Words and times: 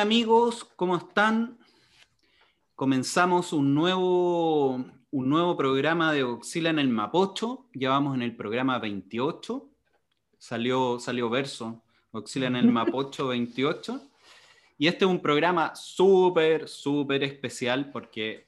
Hola 0.00 0.06
amigos, 0.06 0.64
¿cómo 0.76 0.96
están? 0.96 1.58
Comenzamos 2.74 3.52
un 3.52 3.74
nuevo, 3.74 4.76
un 5.10 5.28
nuevo 5.28 5.58
programa 5.58 6.10
de 6.14 6.24
Oxila 6.24 6.70
en 6.70 6.78
el 6.78 6.88
Mapocho. 6.88 7.66
Ya 7.74 7.90
vamos 7.90 8.14
en 8.14 8.22
el 8.22 8.34
programa 8.34 8.78
28. 8.78 9.68
Salió, 10.38 10.98
salió 10.98 11.28
verso, 11.28 11.82
Oxila 12.12 12.46
en 12.46 12.56
el 12.56 12.72
Mapocho 12.72 13.28
28. 13.28 14.00
Y 14.78 14.86
este 14.86 15.04
es 15.04 15.10
un 15.10 15.20
programa 15.20 15.76
súper, 15.76 16.66
súper 16.66 17.22
especial 17.22 17.90
porque 17.92 18.46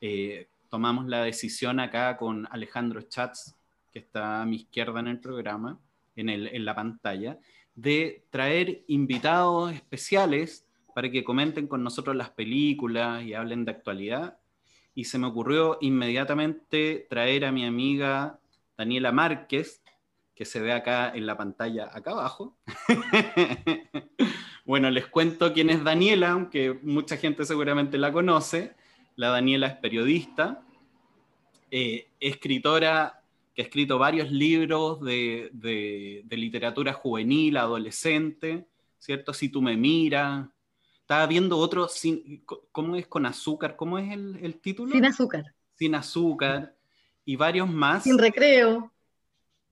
eh, 0.00 0.48
tomamos 0.68 1.06
la 1.06 1.22
decisión 1.22 1.78
acá 1.78 2.16
con 2.16 2.48
Alejandro 2.50 3.02
Chats, 3.02 3.54
que 3.92 4.00
está 4.00 4.42
a 4.42 4.44
mi 4.44 4.56
izquierda 4.56 4.98
en 4.98 5.06
el 5.06 5.20
programa, 5.20 5.78
en, 6.16 6.28
el, 6.30 6.48
en 6.48 6.64
la 6.64 6.74
pantalla, 6.74 7.38
de 7.76 8.26
traer 8.32 8.82
invitados 8.88 9.72
especiales 9.72 10.66
para 10.94 11.10
que 11.10 11.24
comenten 11.24 11.66
con 11.66 11.82
nosotros 11.82 12.16
las 12.16 12.30
películas 12.30 13.22
y 13.24 13.34
hablen 13.34 13.64
de 13.64 13.72
actualidad. 13.72 14.38
Y 14.94 15.04
se 15.04 15.18
me 15.18 15.26
ocurrió 15.26 15.78
inmediatamente 15.80 17.06
traer 17.08 17.44
a 17.44 17.52
mi 17.52 17.64
amiga 17.64 18.38
Daniela 18.76 19.12
Márquez, 19.12 19.82
que 20.34 20.44
se 20.44 20.60
ve 20.60 20.72
acá 20.72 21.12
en 21.14 21.26
la 21.26 21.36
pantalla, 21.36 21.90
acá 21.92 22.12
abajo. 22.12 22.56
bueno, 24.64 24.90
les 24.90 25.06
cuento 25.06 25.52
quién 25.52 25.68
es 25.70 25.84
Daniela, 25.84 26.30
aunque 26.30 26.78
mucha 26.82 27.16
gente 27.18 27.44
seguramente 27.44 27.98
la 27.98 28.10
conoce. 28.12 28.74
La 29.16 29.28
Daniela 29.28 29.66
es 29.66 29.76
periodista, 29.76 30.62
eh, 31.70 32.08
escritora 32.18 33.22
que 33.54 33.62
ha 33.62 33.64
escrito 33.64 33.98
varios 33.98 34.30
libros 34.30 35.00
de, 35.00 35.50
de, 35.52 36.36
literatura 36.36 36.92
juvenil, 36.92 37.56
adolescente, 37.56 38.66
¿cierto? 38.98 39.34
Si 39.34 39.48
tú 39.48 39.60
me 39.60 39.76
miras, 39.76 40.48
estaba 41.10 41.26
viendo 41.26 41.58
otro, 41.58 41.88
sin, 41.88 42.44
¿cómo 42.70 42.94
es 42.94 43.08
con 43.08 43.26
azúcar? 43.26 43.74
¿Cómo 43.74 43.98
es 43.98 44.12
el, 44.12 44.38
el, 44.44 44.60
título? 44.60 44.92
Sin 44.92 45.04
azúcar. 45.04 45.44
Sin 45.74 45.96
azúcar. 45.96 46.76
Y 47.24 47.34
varios 47.34 47.68
más. 47.68 48.04
Sin 48.04 48.16
recreo. 48.16 48.92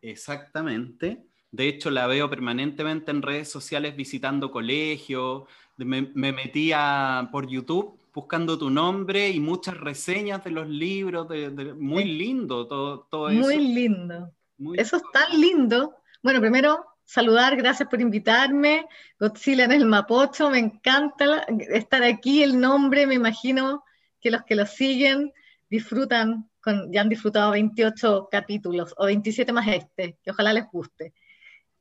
Exactamente. 0.02 1.28
De 1.52 1.68
hecho, 1.68 1.90
la 1.90 2.08
veo 2.08 2.28
permanentemente 2.28 3.12
en 3.12 3.22
redes 3.22 3.48
sociales 3.48 3.94
visitando 3.94 4.50
colegios. 4.50 5.44
Me, 5.76 6.10
me 6.12 6.32
metía 6.32 7.28
por 7.30 7.46
YouTube 7.46 7.96
buscando 8.12 8.58
tu 8.58 8.68
nombre 8.68 9.30
y 9.30 9.38
muchas 9.38 9.78
reseñas 9.78 10.42
de 10.42 10.50
los 10.50 10.68
libros. 10.68 11.28
De, 11.28 11.72
muy 11.72 12.02
lindo 12.02 12.66
todo, 12.66 13.06
todo 13.08 13.28
eso. 13.28 13.42
Muy 13.42 13.58
lindo. 13.58 14.32
eso 14.74 14.96
es 14.96 15.02
tan 15.12 15.40
lindo. 15.40 15.94
Bueno, 16.20 16.40
primero 16.40 16.84
saludar, 17.08 17.56
gracias 17.56 17.88
por 17.88 18.02
invitarme. 18.02 18.86
Godzilla 19.18 19.64
en 19.64 19.72
el 19.72 19.86
Mapocho, 19.86 20.50
me 20.50 20.58
encanta 20.58 21.46
estar 21.70 22.02
aquí, 22.02 22.42
el 22.42 22.60
nombre, 22.60 23.06
me 23.06 23.14
imagino 23.14 23.82
que 24.20 24.30
los 24.30 24.42
que 24.42 24.54
lo 24.54 24.66
siguen 24.66 25.32
disfrutan, 25.70 26.50
con, 26.60 26.92
ya 26.92 27.00
han 27.00 27.08
disfrutado 27.08 27.52
28 27.52 28.28
capítulos 28.30 28.94
o 28.98 29.06
27 29.06 29.52
más 29.54 29.66
este, 29.68 30.18
que 30.22 30.30
ojalá 30.32 30.52
les 30.52 30.66
guste. 30.70 31.14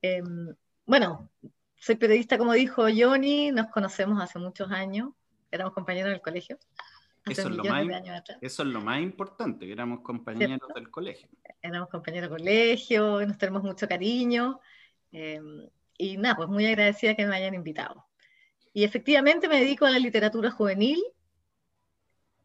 Em, 0.02 0.56
bueno, 0.86 1.30
soy 1.76 1.96
periodista, 1.96 2.38
como 2.38 2.54
dijo 2.54 2.84
Johnny, 2.84 3.52
nos 3.52 3.68
conocemos 3.68 4.24
hace 4.24 4.40
muchos 4.40 4.72
años, 4.72 5.10
éramos 5.52 5.74
compañeros 5.74 6.12
del 6.12 6.22
colegio. 6.22 6.58
Eso 7.26 7.50
es, 7.50 7.56
lo 7.56 7.66
más, 7.66 7.86
eso 8.40 8.64
es, 8.64 8.70
lo 8.70 8.80
más, 8.80 9.02
importante, 9.02 9.70
éramos 9.70 10.00
compañeros 10.00 10.70
del 10.74 10.90
colegio. 10.90 11.28
Éramos 11.62 11.90
compañeros 11.90 12.30
del 12.30 12.40
colegio, 12.40 13.26
nos 13.26 13.38
tenemos 13.38 13.64
mucho 13.64 13.90
cariño. 13.90 14.62
Em, 15.12 15.70
y 15.98 16.18
nada, 16.18 16.36
pues 16.36 16.50
muy 16.50 16.66
agradecida 16.66 17.16
que 17.16 17.26
me 17.26 17.36
hayan 17.36 17.54
invitado. 17.54 18.06
Y 18.74 18.84
efectivamente 18.84 19.48
me 19.48 19.60
dedico 19.60 19.86
a 19.86 19.92
la 19.92 20.00
literatura 20.00 20.52
juvenil. 20.52 21.02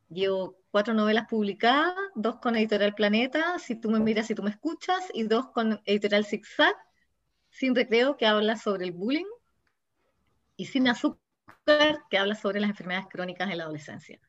Llevo 0.08 0.58
cuatro 0.70 0.94
novelas 0.94 1.26
publicadas, 1.28 1.94
dos 2.14 2.36
con 2.36 2.56
Editorial 2.56 2.94
Planeta, 2.94 3.58
Si 3.58 3.76
tú 3.76 3.90
me 3.90 4.00
miras, 4.00 4.26
si 4.26 4.34
tú 4.34 4.42
me 4.42 4.50
escuchas, 4.50 5.08
y 5.12 5.24
dos 5.24 5.50
con 5.50 5.80
Editorial 5.84 6.24
Zigzag, 6.24 6.74
Sin 7.50 7.74
Recreo, 7.74 8.16
que 8.16 8.26
habla 8.26 8.56
sobre 8.56 8.86
el 8.86 8.92
bullying, 8.92 9.26
y 10.56 10.66
Sin 10.66 10.88
Azúcar, 10.88 11.18
que 12.10 12.18
habla 12.18 12.34
sobre 12.34 12.60
las 12.60 12.70
enfermedades 12.70 13.08
crónicas 13.10 13.50
en 13.50 13.58
la 13.58 13.64
adolescencia. 13.64 14.20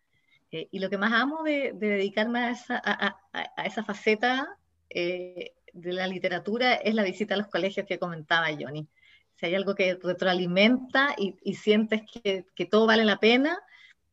Eh, 0.51 0.67
y 0.71 0.79
lo 0.79 0.89
que 0.89 0.97
más 0.97 1.11
amo 1.13 1.43
de, 1.43 1.73
dedicarme 1.73 2.39
a 2.39 2.51
esa, 2.51 2.81
a, 2.83 3.17
a, 3.33 3.65
esa 3.65 3.83
faceta 3.83 4.47
eh, 4.89 5.53
de 5.73 5.91
la 5.91 6.07
literatura 6.07 6.75
es 6.75 6.93
la 6.93 7.03
visita 7.03 7.33
a 7.33 7.37
los 7.37 7.47
colegios 7.47 7.85
que 7.85 7.99
comentaba 7.99 8.47
Johnny. 8.57 8.87
Si 9.35 9.47
hay 9.47 9.55
algo 9.55 9.75
que 9.75 9.95
retroalimenta 10.01 11.15
y, 11.17 11.55
sientes 11.55 12.03
que, 12.23 12.65
todo 12.65 12.85
vale 12.85 13.03
la 13.03 13.19
pena, 13.19 13.59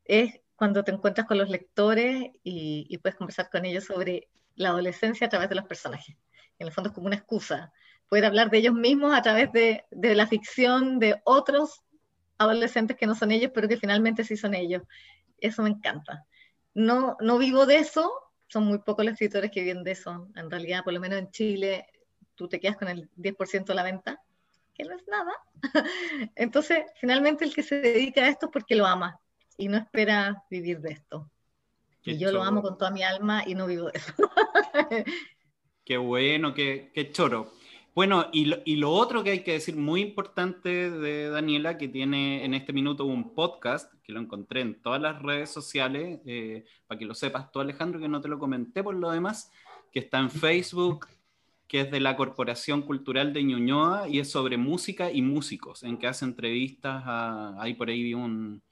es 0.04 0.41
cuando 0.56 0.82
te 0.82 0.91
encuentras 0.91 1.26
con 1.26 1.38
los 1.38 1.50
lectores 1.50 2.31
y, 2.43 2.97
puedes 2.98 3.16
conversar 3.16 3.50
con 3.50 3.65
ellos 3.65 3.84
sobre 3.84 4.28
la 4.56 4.71
adolescencia 4.71 5.26
a 5.26 5.31
través 5.31 5.48
de 5.50 5.54
los 5.54 5.66
personajes. 5.66 6.16
En 6.59 6.66
el 6.66 6.72
fondo 6.72 6.88
es 6.88 6.94
como 6.94 7.06
una 7.06 7.16
excusa, 7.16 7.72
poder 8.09 8.25
hablar 8.25 8.50
de 8.50 8.59
ellos 8.59 8.75
mismos 8.75 9.15
a 9.15 9.22
través 9.22 9.53
de, 9.53 9.84
de 9.91 10.15
la 10.15 10.27
ficción 10.27 10.98
de 10.98 11.21
otros 11.25 11.82
adolescentes 12.38 12.97
que 12.97 13.06
no 13.06 13.15
son 13.15 13.31
ellos, 13.31 13.53
pero 13.54 13.69
que 13.69 13.77
finalmente 13.77 14.25
sí 14.25 14.37
son 14.37 14.54
ellos. 14.54 14.82
Eso 15.38 15.62
me 15.62 15.71
encanta. 15.71 16.27
No, 16.75 17.16
no 17.21 17.38
vivo 17.38 17.66
de 17.66 17.77
eso, 17.77 18.10
son 18.50 18.64
muy 18.64 18.78
pocos 18.78 19.04
los 19.04 19.12
escritores 19.12 19.50
que 19.50 19.62
viven 19.62 19.84
de 19.84 19.92
eso. 19.92 20.28
En 20.34 20.50
realidad, 20.50 20.82
por 20.82 20.92
lo 20.92 21.00
menos 21.00 21.18
en 21.18 21.30
Chile, 21.30 21.86
tú 22.34 22.48
te 22.48 22.58
quedas 22.58 22.76
con 22.76 22.88
el 22.88 23.08
10% 23.16 23.64
de 23.64 23.74
la 23.74 23.84
venta, 23.84 24.20
que 24.74 24.84
no 24.84 24.94
es 24.94 25.06
nada. 25.06 25.32
Entonces, 26.34 26.84
finalmente 27.00 27.44
el 27.44 27.54
que 27.54 27.62
se 27.62 27.80
dedica 27.80 28.22
a 28.22 28.28
esto 28.28 28.46
es 28.46 28.52
porque 28.52 28.74
lo 28.74 28.86
ama 28.86 29.20
y 29.56 29.68
no 29.68 29.76
espera 29.76 30.44
vivir 30.50 30.80
de 30.80 30.92
esto. 30.92 31.30
y 32.04 32.18
yo 32.18 32.32
lo 32.32 32.42
amo 32.42 32.60
con 32.60 32.76
toda 32.76 32.90
mi 32.90 33.04
alma 33.04 33.44
y 33.46 33.54
no 33.54 33.66
vivo 33.66 33.90
de 33.90 33.98
eso. 33.98 34.14
qué 35.84 35.96
bueno, 35.96 36.52
qué, 36.52 36.90
qué 36.92 37.12
choro. 37.12 37.52
Bueno, 37.92 38.26
y 38.32 38.76
lo, 38.76 38.92
otro 38.92 39.24
que 39.24 39.30
hay 39.30 39.42
que 39.42 39.52
decir 39.52 39.76
muy 39.76 40.00
importante 40.00 40.90
de 40.90 41.28
Daniela, 41.28 41.76
que 41.76 41.88
tiene 41.88 42.44
en 42.44 42.54
este 42.54 42.72
minuto 42.72 43.04
un 43.04 43.34
podcast, 43.34 43.92
que 44.04 44.12
lo 44.12 44.20
encontré 44.20 44.60
en 44.60 44.80
todas 44.80 45.02
las 45.02 45.20
redes 45.20 45.50
sociales, 45.50 46.20
eh, 46.24 46.64
para 46.86 46.98
que 46.98 47.04
lo 47.04 47.14
sepas 47.14 47.50
tú 47.50 47.58
Alejandro, 47.58 47.98
que 47.98 48.08
no 48.08 48.20
te 48.20 48.28
lo 48.28 48.38
comenté 48.38 48.84
por 48.84 48.94
lo 48.94 49.10
demás, 49.10 49.50
que 49.92 49.98
está 49.98 50.20
en 50.20 50.30
Facebook, 50.30 51.08
que 51.66 51.80
es 51.80 51.90
de 51.90 52.00
la 52.00 52.16
Corporación 52.16 52.82
Cultural 52.82 53.32
de 53.32 53.42
Ñuñoa 53.42 54.08
y 54.08 54.20
es 54.20 54.30
sobre 54.30 54.56
música 54.56 55.10
y 55.10 55.22
músicos, 55.22 55.82
en 55.82 55.98
que 55.98 56.06
hace 56.06 56.24
entrevistas, 56.24 57.02
a, 57.04 57.60
ahí 57.60 57.74
por 57.74 57.88
ahí 57.88 58.14
un, 58.14 58.62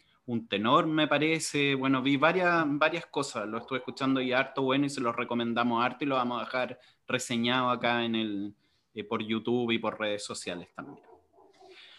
tenor, 0.49 0.87
me 0.87 1.09
parece, 1.09 1.75
bueno, 1.75 2.03
vi 2.03 2.17
varias, 2.17 2.65
varias 2.69 3.07
cosas, 3.07 3.49
lo 3.49 3.59
estuve 3.59 3.79
escuchando 3.79 4.21
y 4.21 4.33
harto 4.33 4.63
bueno 4.63 4.87
y 4.87 4.91
se 4.91 5.01
lo 5.01 5.13
recomendamos 5.13 5.83
harto 5.83 6.05
y 6.05 6.09
lo 6.09 6.17
vamos 6.17 6.41
a 6.41 6.45
dejar 6.45 6.79
reseñado 7.07 7.71
acá 7.71 8.05
en 8.05 8.15
el 8.15 8.55
eh, 8.99 9.05
por 9.05 9.23
YouTube 9.23 9.71
y 9.71 9.79
por 9.79 9.99
redes 9.99 10.25
sociales 10.25 10.69
también. 10.75 10.99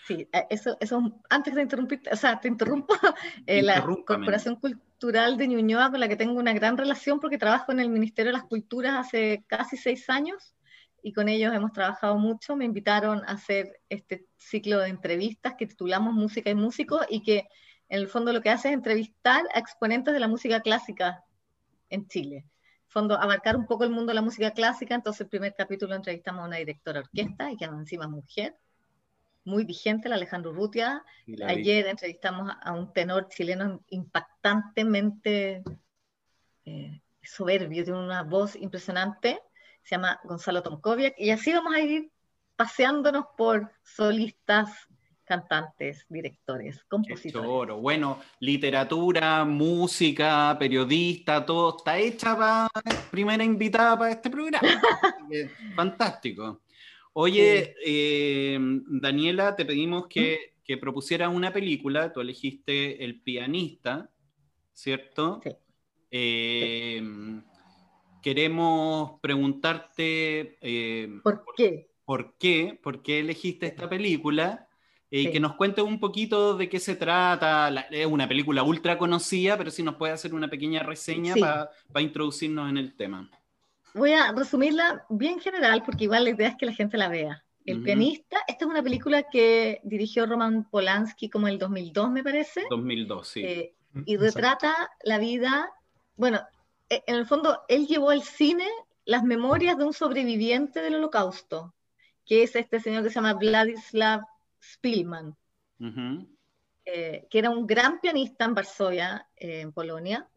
Sí, 0.06 0.28
eh, 0.34 0.48
eso, 0.50 0.76
eso 0.82 1.22
antes 1.30 1.56
de 1.56 1.62
interrumpir, 1.62 2.02
o 2.12 2.16
sea, 2.18 2.40
te 2.42 2.50
interrumpo, 2.50 2.94
eh, 3.48 3.62
la 3.62 3.82
Corporación 3.82 4.58
Cultural 4.58 5.38
de 5.38 5.48
Ñuñoa, 5.48 5.92
con 5.92 6.02
la 6.02 6.10
que 6.10 6.18
tengo 6.18 6.38
una 6.38 6.52
gran 6.52 6.78
relación 6.78 7.22
porque 7.22 7.38
trabajo 7.38 7.72
en 7.72 7.80
el 7.80 7.90
Ministerio 7.90 8.34
de 8.34 8.38
las 8.38 8.48
Culturas 8.48 8.96
hace 8.98 9.46
casi 9.48 9.78
seis 9.78 10.10
años 10.10 10.56
y 11.02 11.14
con 11.14 11.30
ellos 11.30 11.54
hemos 11.54 11.72
trabajado 11.72 12.18
mucho. 12.18 12.58
Me 12.58 12.66
invitaron 12.66 13.20
a 13.20 13.32
hacer 13.32 13.80
este 13.88 14.26
ciclo 14.36 14.80
de 14.80 14.90
entrevistas 14.90 15.56
que 15.58 15.68
titulamos 15.68 16.14
Música 16.14 16.50
y 16.50 16.56
Músicos 16.56 17.06
y 17.10 17.24
que 17.24 17.48
en 17.88 18.00
el 18.00 18.10
fondo 18.10 18.34
lo 18.34 18.42
que 18.42 18.50
hace 18.50 18.68
es 18.68 18.74
entrevistar 18.74 19.46
a 19.54 19.60
exponentes 19.60 20.14
de 20.14 20.20
la 20.20 20.28
música 20.28 20.60
clásica 20.60 21.24
en 21.90 22.08
Chile 22.08 22.46
fondo 22.90 23.20
abarcar 23.20 23.56
un 23.56 23.66
poco 23.66 23.84
el 23.84 23.92
mundo 23.92 24.08
de 24.08 24.16
la 24.16 24.22
música 24.22 24.52
clásica, 24.52 24.96
entonces 24.96 25.22
el 25.22 25.28
primer 25.28 25.56
capítulo 25.56 25.96
entrevistamos 25.96 26.44
a 26.44 26.48
una 26.48 26.58
directora 26.58 27.00
de 27.00 27.06
orquesta 27.06 27.52
y 27.52 27.58
que 27.58 27.66
encima 27.66 28.08
mujer, 28.08 28.58
muy 29.46 29.64
vigente, 29.64 30.10
la 30.10 30.16
Alejandro 30.16 30.52
Rutia. 30.52 31.04
Ayer 31.48 31.88
entrevistamos 31.88 32.52
a 32.62 32.74
un 32.74 32.92
tenor 32.92 33.30
chileno 33.30 33.84
impactantemente 33.90 35.64
eh, 36.66 37.02
soberbio, 37.22 37.84
tiene 37.84 38.00
una 38.00 38.24
voz 38.24 38.56
impresionante, 38.56 39.42
se 39.84 39.96
llama 39.96 40.20
Gonzalo 40.24 40.64
Tomkoviak, 40.64 41.16
y 41.18 41.30
así 41.30 41.54
vamos 41.54 41.74
a 41.74 41.80
ir 41.80 42.12
paseándonos 42.56 43.26
por 43.38 43.72
solistas 43.84 44.88
cantantes, 45.30 46.08
directores, 46.10 46.84
compositores. 46.86 47.76
Bueno, 47.76 48.20
literatura, 48.40 49.46
música, 49.46 50.58
periodista, 50.58 51.46
todo 51.46 51.78
está 51.78 52.00
hecha 52.00 52.36
para 52.36 52.68
primera 53.12 53.44
invitada 53.44 53.96
para 53.96 54.12
este 54.12 54.32
programa. 54.32 54.68
Fantástico. 55.76 56.62
Oye, 57.14 57.76
eh, 57.86 58.58
Daniela, 58.88 59.56
te 59.56 59.66
pedimos 59.66 60.08
que, 60.08 60.40
¿Mm? 60.56 60.64
que 60.64 60.78
propusieras 60.78 61.32
una 61.32 61.54
película, 61.54 62.12
tú 62.12 62.22
elegiste 62.22 63.04
El 63.06 63.22
pianista, 63.22 64.10
¿cierto? 64.74 65.42
Sí. 65.44 65.52
Eh, 66.10 67.04
queremos 68.24 69.20
preguntarte... 69.22 70.58
Eh, 70.60 71.20
¿Por 71.22 71.46
qué? 71.56 71.92
¿Por 72.04 72.36
qué? 72.40 72.80
¿Por 72.82 73.04
qué 73.04 73.20
elegiste 73.20 73.68
esta 73.68 73.88
película? 73.88 74.69
Y 75.12 75.32
que 75.32 75.40
nos 75.40 75.56
cuente 75.56 75.82
un 75.82 76.00
poquito 76.00 76.56
de 76.56 76.70
qué 76.70 76.80
se 76.80 76.96
trata. 76.96 77.70
es 77.90 78.06
una 78.06 78.28
película 78.28 78.64
ultra 78.64 78.98
conocida, 78.98 79.58
pero 79.58 79.72
si 79.72 79.82
nos 79.82 79.96
puede 79.96 80.14
hacer 80.14 80.34
una 80.34 80.50
pequeña 80.50 80.84
reseña 80.84 81.36
para 81.36 82.02
introducirnos 82.02 82.70
en 82.70 82.78
el 82.78 82.96
tema. 82.96 83.30
Voy 83.94 84.14
a 84.14 84.32
resumirla 84.32 85.06
bien 85.10 85.40
general, 85.40 85.84
porque 85.84 86.04
igual 86.04 86.26
la 86.26 86.30
idea 86.30 86.50
es 86.50 86.56
que 86.58 86.66
la 86.68 86.74
gente 86.74 86.98
la 86.98 87.10
vea. 87.10 87.44
El 87.66 87.84
pianista, 87.84 88.38
esta 88.48 88.66
es 88.66 88.72
una 88.72 88.82
película 88.82 89.24
que 89.24 89.80
dirigió 89.84 90.26
Roman 90.26 90.68
Polanski 90.70 91.30
como 91.30 91.48
el 91.48 91.60
2002, 91.60 92.10
me 92.10 92.24
parece. 92.24 92.64
2002, 92.70 93.28
sí. 93.28 93.44
Eh, 93.44 93.74
y 94.06 94.18
retrata 94.18 94.90
la 95.04 95.20
vida, 95.20 95.72
bueno, 96.16 96.42
e, 96.90 97.04
en 97.06 97.16
el 97.16 97.28
fondo, 97.28 97.62
él 97.68 97.86
llevó 97.86 98.10
al 98.10 98.24
cine 98.24 98.68
las 99.06 99.24
memorias 99.24 99.78
de 99.78 99.84
un 99.84 99.94
sobreviviente 99.94 100.82
del 100.82 100.96
holocausto, 100.96 101.76
que 102.26 102.44
es 102.44 102.56
este 102.56 102.80
señor 102.80 103.04
que 103.04 103.10
se 103.10 103.16
llama 103.16 103.34
Vladislav 103.34 104.22
Spielman, 104.62 105.36
eh, 106.86 107.28
que 107.30 107.40
era 107.40 107.50
un 107.50 107.68
gran 107.68 108.00
pianista 108.00 108.46
en 108.46 108.54
Varsovia, 108.54 109.28
eh, 109.36 109.62
en 109.62 109.72
Polonia, 109.72 110.30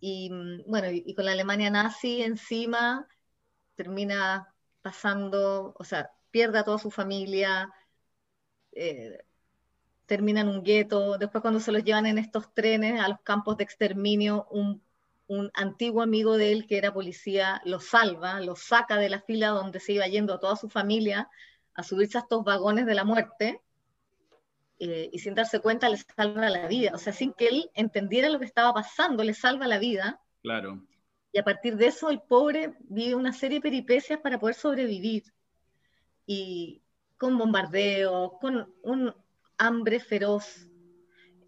y 0.00 0.30
mm, 0.30 0.62
bueno, 0.66 0.90
y, 0.90 1.14
con 1.14 1.24
la 1.24 1.32
Alemania 1.32 1.70
nazi 1.70 2.22
encima 2.22 3.08
termina 3.74 4.54
pasando, 4.82 5.74
o 5.78 5.84
sea, 5.84 6.10
pierde 6.30 6.58
a 6.58 6.64
toda 6.64 6.78
su 6.78 6.90
familia, 6.90 7.72
eh, 8.72 9.18
termina 10.06 10.40
en 10.40 10.48
un 10.48 10.62
gueto, 10.62 11.18
después 11.18 11.42
cuando 11.42 11.60
se 11.60 11.72
los 11.72 11.84
llevan 11.84 12.06
en 12.06 12.18
estos 12.18 12.52
trenes 12.54 13.00
a 13.00 13.08
los 13.08 13.20
campos 13.22 13.56
de 13.56 13.64
exterminio, 13.64 14.46
un, 14.50 14.82
un 15.26 15.50
antiguo 15.54 16.02
amigo 16.02 16.36
de 16.36 16.52
él 16.52 16.66
que 16.66 16.78
era 16.78 16.92
policía 16.94 17.60
lo 17.64 17.80
salva, 17.80 18.40
lo 18.40 18.56
saca 18.56 18.96
de 18.96 19.10
la 19.10 19.20
fila 19.20 19.48
donde 19.48 19.80
se 19.80 19.92
iba 19.92 20.06
yendo 20.06 20.34
a 20.34 20.40
toda 20.40 20.56
su 20.56 20.68
familia 20.68 21.28
a 21.78 21.84
subirse 21.84 22.18
a 22.18 22.22
estos 22.22 22.42
vagones 22.42 22.86
de 22.86 22.94
la 22.96 23.04
muerte 23.04 23.62
eh, 24.80 25.10
y 25.12 25.20
sin 25.20 25.34
darse 25.34 25.60
cuenta 25.60 25.88
le 25.88 25.96
salva 25.96 26.50
la 26.50 26.66
vida. 26.66 26.90
O 26.92 26.98
sea, 26.98 27.12
sin 27.12 27.32
que 27.32 27.46
él 27.46 27.70
entendiera 27.72 28.28
lo 28.28 28.40
que 28.40 28.46
estaba 28.46 28.74
pasando, 28.74 29.22
le 29.22 29.32
salva 29.32 29.68
la 29.68 29.78
vida. 29.78 30.20
Claro. 30.42 30.82
Y 31.30 31.38
a 31.38 31.44
partir 31.44 31.76
de 31.76 31.86
eso 31.86 32.10
el 32.10 32.20
pobre 32.20 32.74
vive 32.80 33.14
una 33.14 33.32
serie 33.32 33.58
de 33.58 33.62
peripecias 33.62 34.18
para 34.18 34.40
poder 34.40 34.56
sobrevivir. 34.56 35.22
Y 36.26 36.82
con 37.16 37.38
bombardeo, 37.38 38.38
con 38.40 38.74
un 38.82 39.14
hambre 39.56 40.00
feroz, 40.00 40.68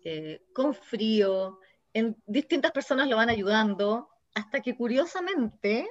eh, 0.05 0.45
con 0.53 0.75
frío, 0.75 1.59
en 1.93 2.17
distintas 2.25 2.71
personas 2.71 3.09
lo 3.09 3.17
van 3.17 3.31
ayudando, 3.31 4.11
hasta 4.33 4.61
que 4.61 4.77
curiosamente 4.77 5.89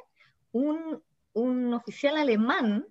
un, 0.54 1.04
un 1.34 1.74
oficial 1.74 2.16
alemán 2.16 2.88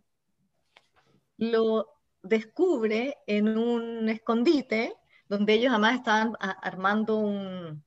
lo 1.38 1.88
descubre 2.22 3.16
en 3.26 3.56
un 3.56 4.08
escondite 4.08 4.94
donde 5.28 5.54
ellos 5.54 5.70
además 5.70 5.96
estaban 5.96 6.36
armando 6.40 7.16
un, 7.16 7.84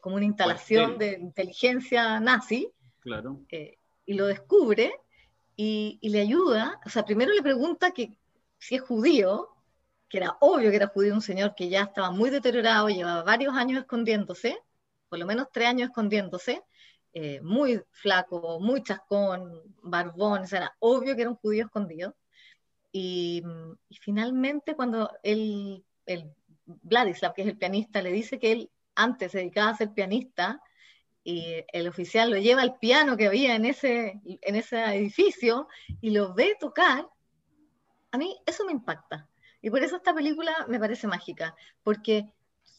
como 0.00 0.16
una 0.16 0.24
instalación 0.24 0.98
de 0.98 1.18
inteligencia 1.20 2.20
nazi. 2.20 2.72
Claro. 3.00 3.40
Eh, 3.50 3.78
y 4.06 4.14
lo 4.14 4.26
descubre 4.26 4.92
y, 5.56 5.98
le 6.02 6.20
ayuda. 6.20 6.80
O 6.84 6.88
sea, 6.88 7.04
primero 7.04 7.32
le 7.32 7.42
pregunta 7.42 7.90
que 7.90 8.16
si 8.58 8.76
es 8.76 8.82
judío, 8.82 9.48
que 10.08 10.18
era 10.18 10.36
obvio 10.40 10.70
que 10.70 10.76
era 10.76 10.88
judío, 10.88 11.14
un 11.14 11.22
señor 11.22 11.54
que 11.54 11.68
ya 11.68 11.82
estaba 11.82 12.10
muy 12.10 12.30
deteriorado, 12.30 12.88
llevaba 12.88 13.22
varios 13.22 13.54
años 13.54 13.80
escondiéndose, 13.80 14.58
por 15.08 15.18
lo 15.18 15.26
menos 15.26 15.48
tres 15.52 15.68
años 15.68 15.88
escondiéndose, 15.88 16.62
eh, 17.12 17.40
muy 17.42 17.82
flaco, 17.90 18.60
muy 18.60 18.82
chascón, 18.82 19.62
barbón, 19.82 20.42
o 20.42 20.46
sea, 20.46 20.58
era 20.58 20.76
obvio 20.80 21.16
que 21.16 21.22
era 21.22 21.30
un 21.30 21.36
judío 21.36 21.64
escondido. 21.64 22.14
Y, 22.92 23.42
finalmente 24.00 24.74
cuando 24.74 25.10
él, 25.22 25.84
el 26.06 26.32
Vladislav, 26.64 27.34
que 27.34 27.42
es 27.42 27.48
el 27.48 27.58
pianista, 27.58 28.02
le 28.02 28.12
dice 28.12 28.38
que 28.38 28.52
él 28.52 28.70
antes 28.94 29.32
se 29.32 29.38
dedicaba 29.38 29.70
a 29.70 29.76
ser 29.76 29.92
pianista, 29.92 30.60
y 31.24 31.62
el 31.72 31.88
oficial 31.88 32.30
lo 32.30 32.38
lleva 32.38 32.62
al 32.62 32.78
piano 32.78 33.16
que 33.16 33.26
había 33.26 33.54
en 33.54 33.66
ese, 33.66 34.18
en 34.24 34.56
ese 34.56 34.82
edificio 34.94 35.68
y 36.00 36.10
lo 36.10 36.32
ve 36.32 36.56
tocar, 36.58 37.06
a 38.10 38.18
mí 38.18 38.38
eso 38.46 38.64
me 38.64 38.72
impacta. 38.72 39.28
Y 39.60 39.68
por 39.70 39.82
eso 39.82 39.96
esta 39.96 40.14
película 40.14 40.64
me 40.68 40.78
parece 40.78 41.06
mágica, 41.06 41.54
porque 41.82 42.30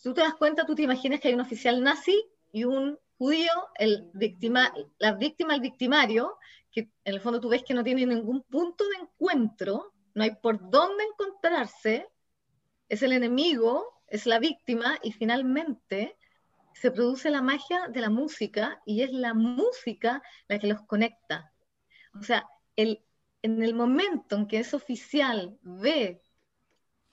tú 0.02 0.14
te 0.14 0.22
das 0.22 0.34
cuenta, 0.36 0.66
tú 0.66 0.74
te 0.74 0.82
imaginas 0.84 1.20
que 1.20 1.28
hay 1.28 1.34
un 1.36 1.42
oficial 1.42 1.84
nazi 1.84 2.26
y 2.52 2.64
un 2.64 2.98
judío, 3.18 3.52
el 3.76 4.10
víctima, 4.14 4.74
la 4.98 5.14
víctima, 5.14 5.54
el 5.54 5.62
victimario, 5.62 6.38
que 6.72 6.90
en 7.04 7.14
el 7.14 7.20
fondo 7.20 7.40
tú 7.40 7.50
ves 7.50 7.64
que 7.64 7.74
no 7.74 7.84
tiene 7.84 8.06
ningún 8.06 8.42
punto 8.44 8.86
de 8.86 8.96
encuentro 9.02 9.94
no 10.14 10.24
hay 10.24 10.36
por 10.36 10.70
dónde 10.70 11.04
encontrarse, 11.04 12.08
es 12.88 13.04
el 13.04 13.14
enemigo, 13.14 14.02
es 14.08 14.26
la 14.26 14.40
víctima 14.40 14.98
y 15.04 15.12
finalmente 15.12 16.18
se 16.74 16.92
produce 16.92 17.30
la 17.30 17.42
magia 17.42 17.88
de 17.90 18.02
la 18.02 18.10
música 18.10 18.82
y 18.86 19.02
es 19.02 19.12
la 19.12 19.34
música 19.34 20.22
la 20.48 20.60
que 20.60 20.68
los 20.68 20.82
conecta. 20.84 21.54
O 22.20 22.24
sea, 22.24 22.48
el, 22.76 23.04
en 23.42 23.62
el 23.62 23.74
momento 23.74 24.36
en 24.36 24.48
que 24.48 24.60
ese 24.60 24.76
oficial 24.76 25.58
ve, 25.62 26.22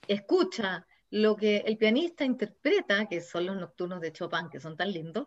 escucha 0.07 0.87
lo 1.11 1.37
que 1.37 1.59
el 1.59 1.79
pianista 1.79 2.25
interpreta, 2.25 3.07
que 3.07 3.21
son 3.21 3.47
los 3.47 3.57
nocturnos 3.57 4.01
de 4.01 4.13
Chopin, 4.13 4.49
que 4.51 4.61
son 4.61 4.77
tan 4.77 4.93
lindos, 4.93 5.27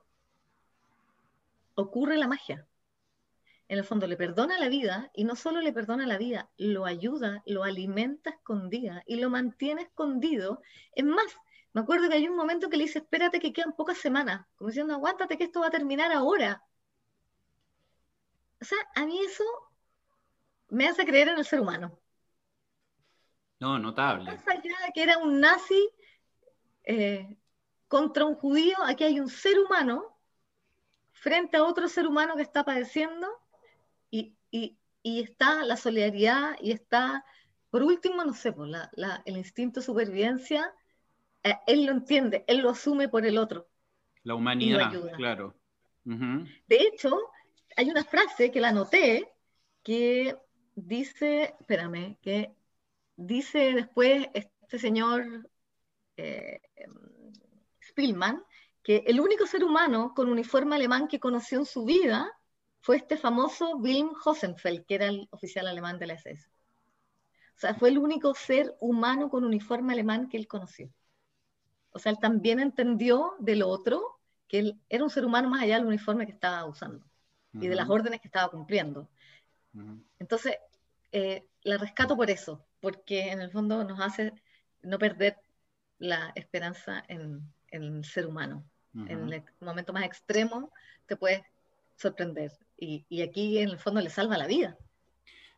ocurre 1.75 2.17
la 2.17 2.27
magia 2.27 2.68
en 3.69 3.77
el 3.77 3.85
fondo 3.85 4.07
le 4.07 4.17
perdona 4.17 4.57
la 4.57 4.67
vida 4.67 5.11
y 5.13 5.23
no 5.23 5.35
solo 5.35 5.61
le 5.61 5.71
perdona 5.71 6.07
la 6.07 6.17
vida, 6.17 6.49
lo 6.57 6.85
ayuda, 6.85 7.43
lo 7.45 7.63
alimenta 7.63 8.31
escondida 8.31 9.03
y 9.05 9.17
lo 9.17 9.29
mantiene 9.29 9.83
escondido. 9.83 10.63
Es 10.93 11.05
más, 11.05 11.27
me 11.73 11.81
acuerdo 11.81 12.09
que 12.09 12.15
hay 12.15 12.27
un 12.27 12.35
momento 12.35 12.67
que 12.67 12.77
le 12.77 12.85
dice, 12.85 12.99
espérate 12.99 13.39
que 13.39 13.53
quedan 13.53 13.75
pocas 13.75 13.99
semanas, 13.99 14.47
como 14.55 14.69
diciendo, 14.69 14.95
aguántate 14.95 15.37
que 15.37 15.43
esto 15.43 15.59
va 15.59 15.67
a 15.67 15.71
terminar 15.71 16.11
ahora. 16.11 16.63
O 18.59 18.65
sea, 18.65 18.79
a 18.95 19.05
mí 19.05 19.19
eso 19.23 19.43
me 20.69 20.87
hace 20.87 21.05
creer 21.05 21.27
en 21.27 21.37
el 21.37 21.45
ser 21.45 21.61
humano. 21.61 21.99
No, 23.59 23.77
notable. 23.77 24.31
Más 24.31 24.47
allá 24.47 24.77
de 24.87 24.91
que 24.95 25.03
era 25.03 25.19
un 25.19 25.39
nazi 25.39 25.91
eh, 26.85 27.37
contra 27.87 28.25
un 28.25 28.33
judío, 28.33 28.77
aquí 28.83 29.03
hay 29.03 29.19
un 29.19 29.29
ser 29.29 29.59
humano 29.59 30.17
frente 31.11 31.57
a 31.57 31.63
otro 31.63 31.87
ser 31.87 32.07
humano 32.07 32.35
que 32.35 32.41
está 32.41 32.63
padeciendo 32.65 33.27
y, 34.11 34.35
está 35.03 35.63
la 35.63 35.77
solidaridad 35.77 36.55
y 36.61 36.71
está, 36.71 37.23
por 37.69 37.83
último, 37.83 38.23
no 38.23 38.33
sé, 38.33 38.51
pues, 38.51 38.69
el 39.25 39.37
instinto 39.37 39.79
de 39.79 39.85
supervivencia, 39.85 40.73
eh, 41.43 41.55
él 41.67 41.85
lo 41.85 41.91
entiende, 41.91 42.43
él 42.47 42.59
lo 42.59 42.71
asume 42.71 43.07
por 43.07 43.25
el 43.25 43.37
otro. 43.37 43.67
La 44.23 44.35
humanidad, 44.35 44.91
claro. 45.15 45.55
De 46.03 46.75
hecho, 46.75 47.17
hay 47.77 47.89
una 47.89 48.03
frase 48.03 48.51
que 48.51 48.59
la 48.59 48.71
noté 48.71 49.31
que 49.83 50.35
dice, 50.75 51.55
espérame, 51.59 52.17
que 52.21 52.53
dice 53.15 53.73
después 53.73 54.27
este 54.33 54.79
señor 54.79 55.49
eh, 56.17 56.61
Spielman, 57.81 58.43
que 58.81 59.03
el 59.07 59.19
único 59.19 59.45
ser 59.45 59.63
humano 59.63 60.13
con 60.15 60.29
uniforme 60.29 60.75
alemán 60.75 61.07
que 61.07 61.19
conoció 61.19 61.59
en 61.59 61.65
su 61.65 61.85
vida 61.85 62.38
fue 62.81 62.97
este 62.97 63.17
famoso 63.17 63.75
Wilhelm 63.77 64.13
Hosenfeld, 64.23 64.85
que 64.85 64.95
era 64.95 65.07
el 65.07 65.27
oficial 65.31 65.67
alemán 65.67 65.99
de 65.99 66.07
la 66.07 66.13
SS. 66.13 66.49
O 67.55 67.59
sea, 67.59 67.73
fue 67.75 67.89
el 67.89 67.97
único 67.97 68.33
ser 68.33 68.75
humano 68.79 69.29
con 69.29 69.43
uniforme 69.43 69.93
alemán 69.93 70.29
que 70.29 70.37
él 70.37 70.47
conoció. 70.47 70.89
O 71.91 71.99
sea, 71.99 72.11
él 72.11 72.19
también 72.19 72.59
entendió 72.59 73.33
del 73.39 73.63
otro 73.63 74.19
que 74.47 74.59
él 74.59 74.79
era 74.87 75.03
un 75.03 75.09
ser 75.09 75.25
humano 75.25 75.49
más 75.49 75.63
allá 75.63 75.77
del 75.77 75.87
uniforme 75.87 76.25
que 76.25 76.31
estaba 76.31 76.65
usando 76.65 77.05
y 77.53 77.67
de 77.67 77.75
las 77.75 77.89
órdenes 77.89 78.21
que 78.21 78.27
estaba 78.27 78.49
cumpliendo. 78.49 79.09
Entonces, 80.19 80.57
eh, 81.11 81.45
la 81.63 81.77
rescato 81.77 82.15
por 82.15 82.29
eso, 82.29 82.65
porque 82.79 83.31
en 83.31 83.41
el 83.41 83.51
fondo 83.51 83.83
nos 83.83 83.99
hace 83.99 84.33
no 84.81 84.97
perder 84.97 85.37
la 85.97 86.31
esperanza 86.35 87.03
en, 87.07 87.51
el 87.71 88.03
ser 88.05 88.25
humano. 88.25 88.63
En 88.93 89.31
el 89.31 89.43
momento 89.59 89.93
más 89.93 90.03
extremo 90.03 90.71
te 91.05 91.15
puedes 91.15 91.43
sorprender 91.95 92.57
y, 92.79 93.21
aquí 93.21 93.57
en 93.57 93.69
el 93.69 93.77
fondo 93.77 94.01
le 94.01 94.09
salva 94.09 94.37
la 94.37 94.47
vida. 94.47 94.77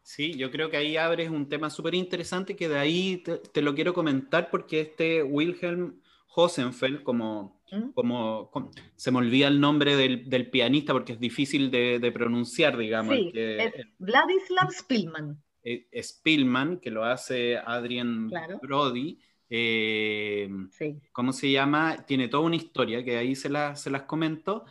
Sí, 0.04 0.34
yo 0.34 0.50
creo 0.50 0.70
que 0.70 0.78
ahí 0.78 0.98
abres 0.98 1.30
un 1.30 1.48
tema 1.48 1.70
súper 1.70 1.94
interesante 1.94 2.56
que 2.56 2.68
de 2.68 2.80
ahí 2.80 3.24
te, 3.54 3.62
lo 3.62 3.76
quiero 3.76 3.94
comentar 3.94 4.50
porque 4.50 4.82
este 4.82 5.22
Wilhelm 5.22 6.02
Hosenfeld, 6.36 7.04
como, 7.04 7.62
¿Mm? 7.72 7.92
como, 7.92 8.72
se 8.96 9.12
me 9.12 9.20
olvida 9.20 9.48
el 9.48 9.60
nombre 9.60 9.96
del, 9.96 10.50
pianista 10.50 10.94
porque 10.94 11.14
es 11.14 11.20
difícil 11.20 11.70
de, 11.70 12.12
pronunciar, 12.14 12.78
digamos. 12.78 13.16
Sí, 13.16 13.32
es 13.34 13.74
Vladislav 14.00 14.72
Spielman. 14.72 15.42
Eh, 15.64 15.88
Spielman, 16.02 16.80
que 16.80 16.90
lo 16.90 17.04
hace 17.04 17.58
Adrian 17.58 18.32
Brody. 18.62 19.20
Eh, 19.54 20.50
¿Cómo 21.12 21.34
se 21.34 21.52
llama? 21.52 22.06
Tiene 22.08 22.28
toda 22.30 22.44
una 22.44 22.56
historia 22.56 23.04
que 23.04 23.18
ahí 23.18 23.36
se, 23.36 23.50
se 23.76 23.90
las 23.92 24.04
comento. 24.04 24.66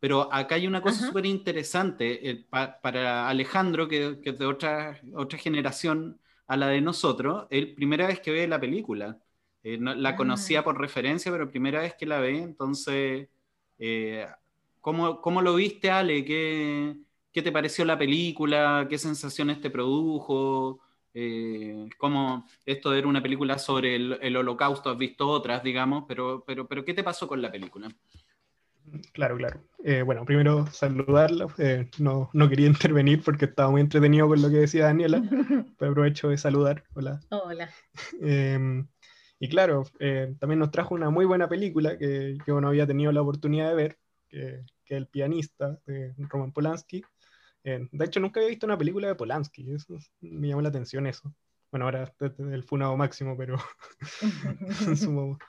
Pero 0.00 0.32
acá 0.32 0.54
hay 0.54 0.66
una 0.66 0.80
cosa 0.80 1.06
súper 1.06 1.26
interesante 1.26 2.46
para 2.50 3.28
Alejandro, 3.28 3.86
que, 3.86 4.18
es 4.24 4.38
de 4.38 4.46
otra, 4.46 4.98
otra 5.14 5.38
generación 5.38 6.18
a 6.46 6.56
la 6.56 6.68
de 6.68 6.80
nosotros, 6.80 7.46
es 7.50 7.66
primera 7.76 8.06
vez 8.06 8.20
que 8.20 8.32
ve 8.32 8.48
la 8.48 8.58
película. 8.58 9.20
Eh, 9.62 9.78
la 9.78 10.16
conocía 10.16 10.60
ah. 10.60 10.64
por 10.64 10.80
referencia, 10.80 11.30
pero 11.30 11.50
primera 11.50 11.80
vez 11.80 11.94
que 11.94 12.06
la 12.06 12.18
ve, 12.18 12.38
entonces, 12.38 13.28
eh, 13.78 14.26
¿cómo, 14.80 15.20
¿cómo, 15.20 15.42
lo 15.42 15.54
viste, 15.54 15.90
Ale? 15.90 16.24
¿Qué, 16.24 16.96
¿Qué, 17.30 17.42
te 17.42 17.52
pareció 17.52 17.84
la 17.84 17.98
película? 17.98 18.86
¿Qué 18.88 18.98
sensaciones 18.98 19.60
te 19.60 19.70
produjo? 19.70 20.80
Eh, 21.12 21.88
¿Cómo 21.98 22.46
esto 22.64 22.94
era 22.94 23.06
una 23.06 23.22
película 23.22 23.58
sobre 23.58 23.96
el, 23.96 24.18
el, 24.22 24.36
holocausto? 24.36 24.90
Has 24.90 24.98
visto 24.98 25.28
otras, 25.28 25.62
digamos, 25.62 26.04
pero, 26.08 26.42
pero, 26.46 26.66
pero 26.66 26.84
¿qué 26.84 26.94
te 26.94 27.04
pasó 27.04 27.28
con 27.28 27.42
la 27.42 27.52
película? 27.52 27.88
Claro, 29.12 29.36
claro. 29.36 29.62
Eh, 29.84 30.02
bueno, 30.02 30.24
primero 30.24 30.66
saludarla. 30.66 31.46
Eh, 31.58 31.88
no, 31.98 32.30
no, 32.32 32.48
quería 32.48 32.66
intervenir 32.66 33.22
porque 33.22 33.46
estaba 33.46 33.70
muy 33.70 33.80
entretenido 33.80 34.28
con 34.28 34.42
lo 34.42 34.50
que 34.50 34.56
decía 34.56 34.84
Daniela, 34.84 35.22
pero 35.78 35.92
aprovecho 35.92 36.28
de 36.28 36.38
saludar. 36.38 36.84
Hola. 36.94 37.20
Hola. 37.30 37.70
Em, 38.20 38.86
y 39.38 39.48
claro, 39.48 39.84
eh, 40.00 40.34
también 40.38 40.58
nos 40.58 40.70
trajo 40.70 40.94
una 40.94 41.10
muy 41.10 41.24
buena 41.24 41.48
película 41.48 41.96
que 41.96 42.36
yo 42.46 42.60
no 42.60 42.68
había 42.68 42.86
tenido 42.86 43.10
la 43.12 43.22
oportunidad 43.22 43.70
de 43.70 43.74
ver, 43.74 43.98
que, 44.28 44.64
que 44.84 44.96
El 44.96 45.06
pianista 45.06 45.78
de 45.86 46.14
Roman 46.18 46.52
Polanski. 46.52 47.02
de 47.64 48.04
hecho, 48.04 48.20
nunca 48.20 48.40
había 48.40 48.50
visto 48.50 48.66
una 48.66 48.78
película 48.78 49.08
de 49.08 49.14
Polanski, 49.14 49.72
eso, 49.72 49.96
me 50.20 50.48
llamó 50.48 50.60
la 50.60 50.68
atención 50.68 51.06
eso. 51.06 51.34
Bueno, 51.70 51.86
ahora 51.86 52.12
el 52.38 52.64
funado 52.64 52.96
máximo, 52.96 53.36
pero 53.36 53.56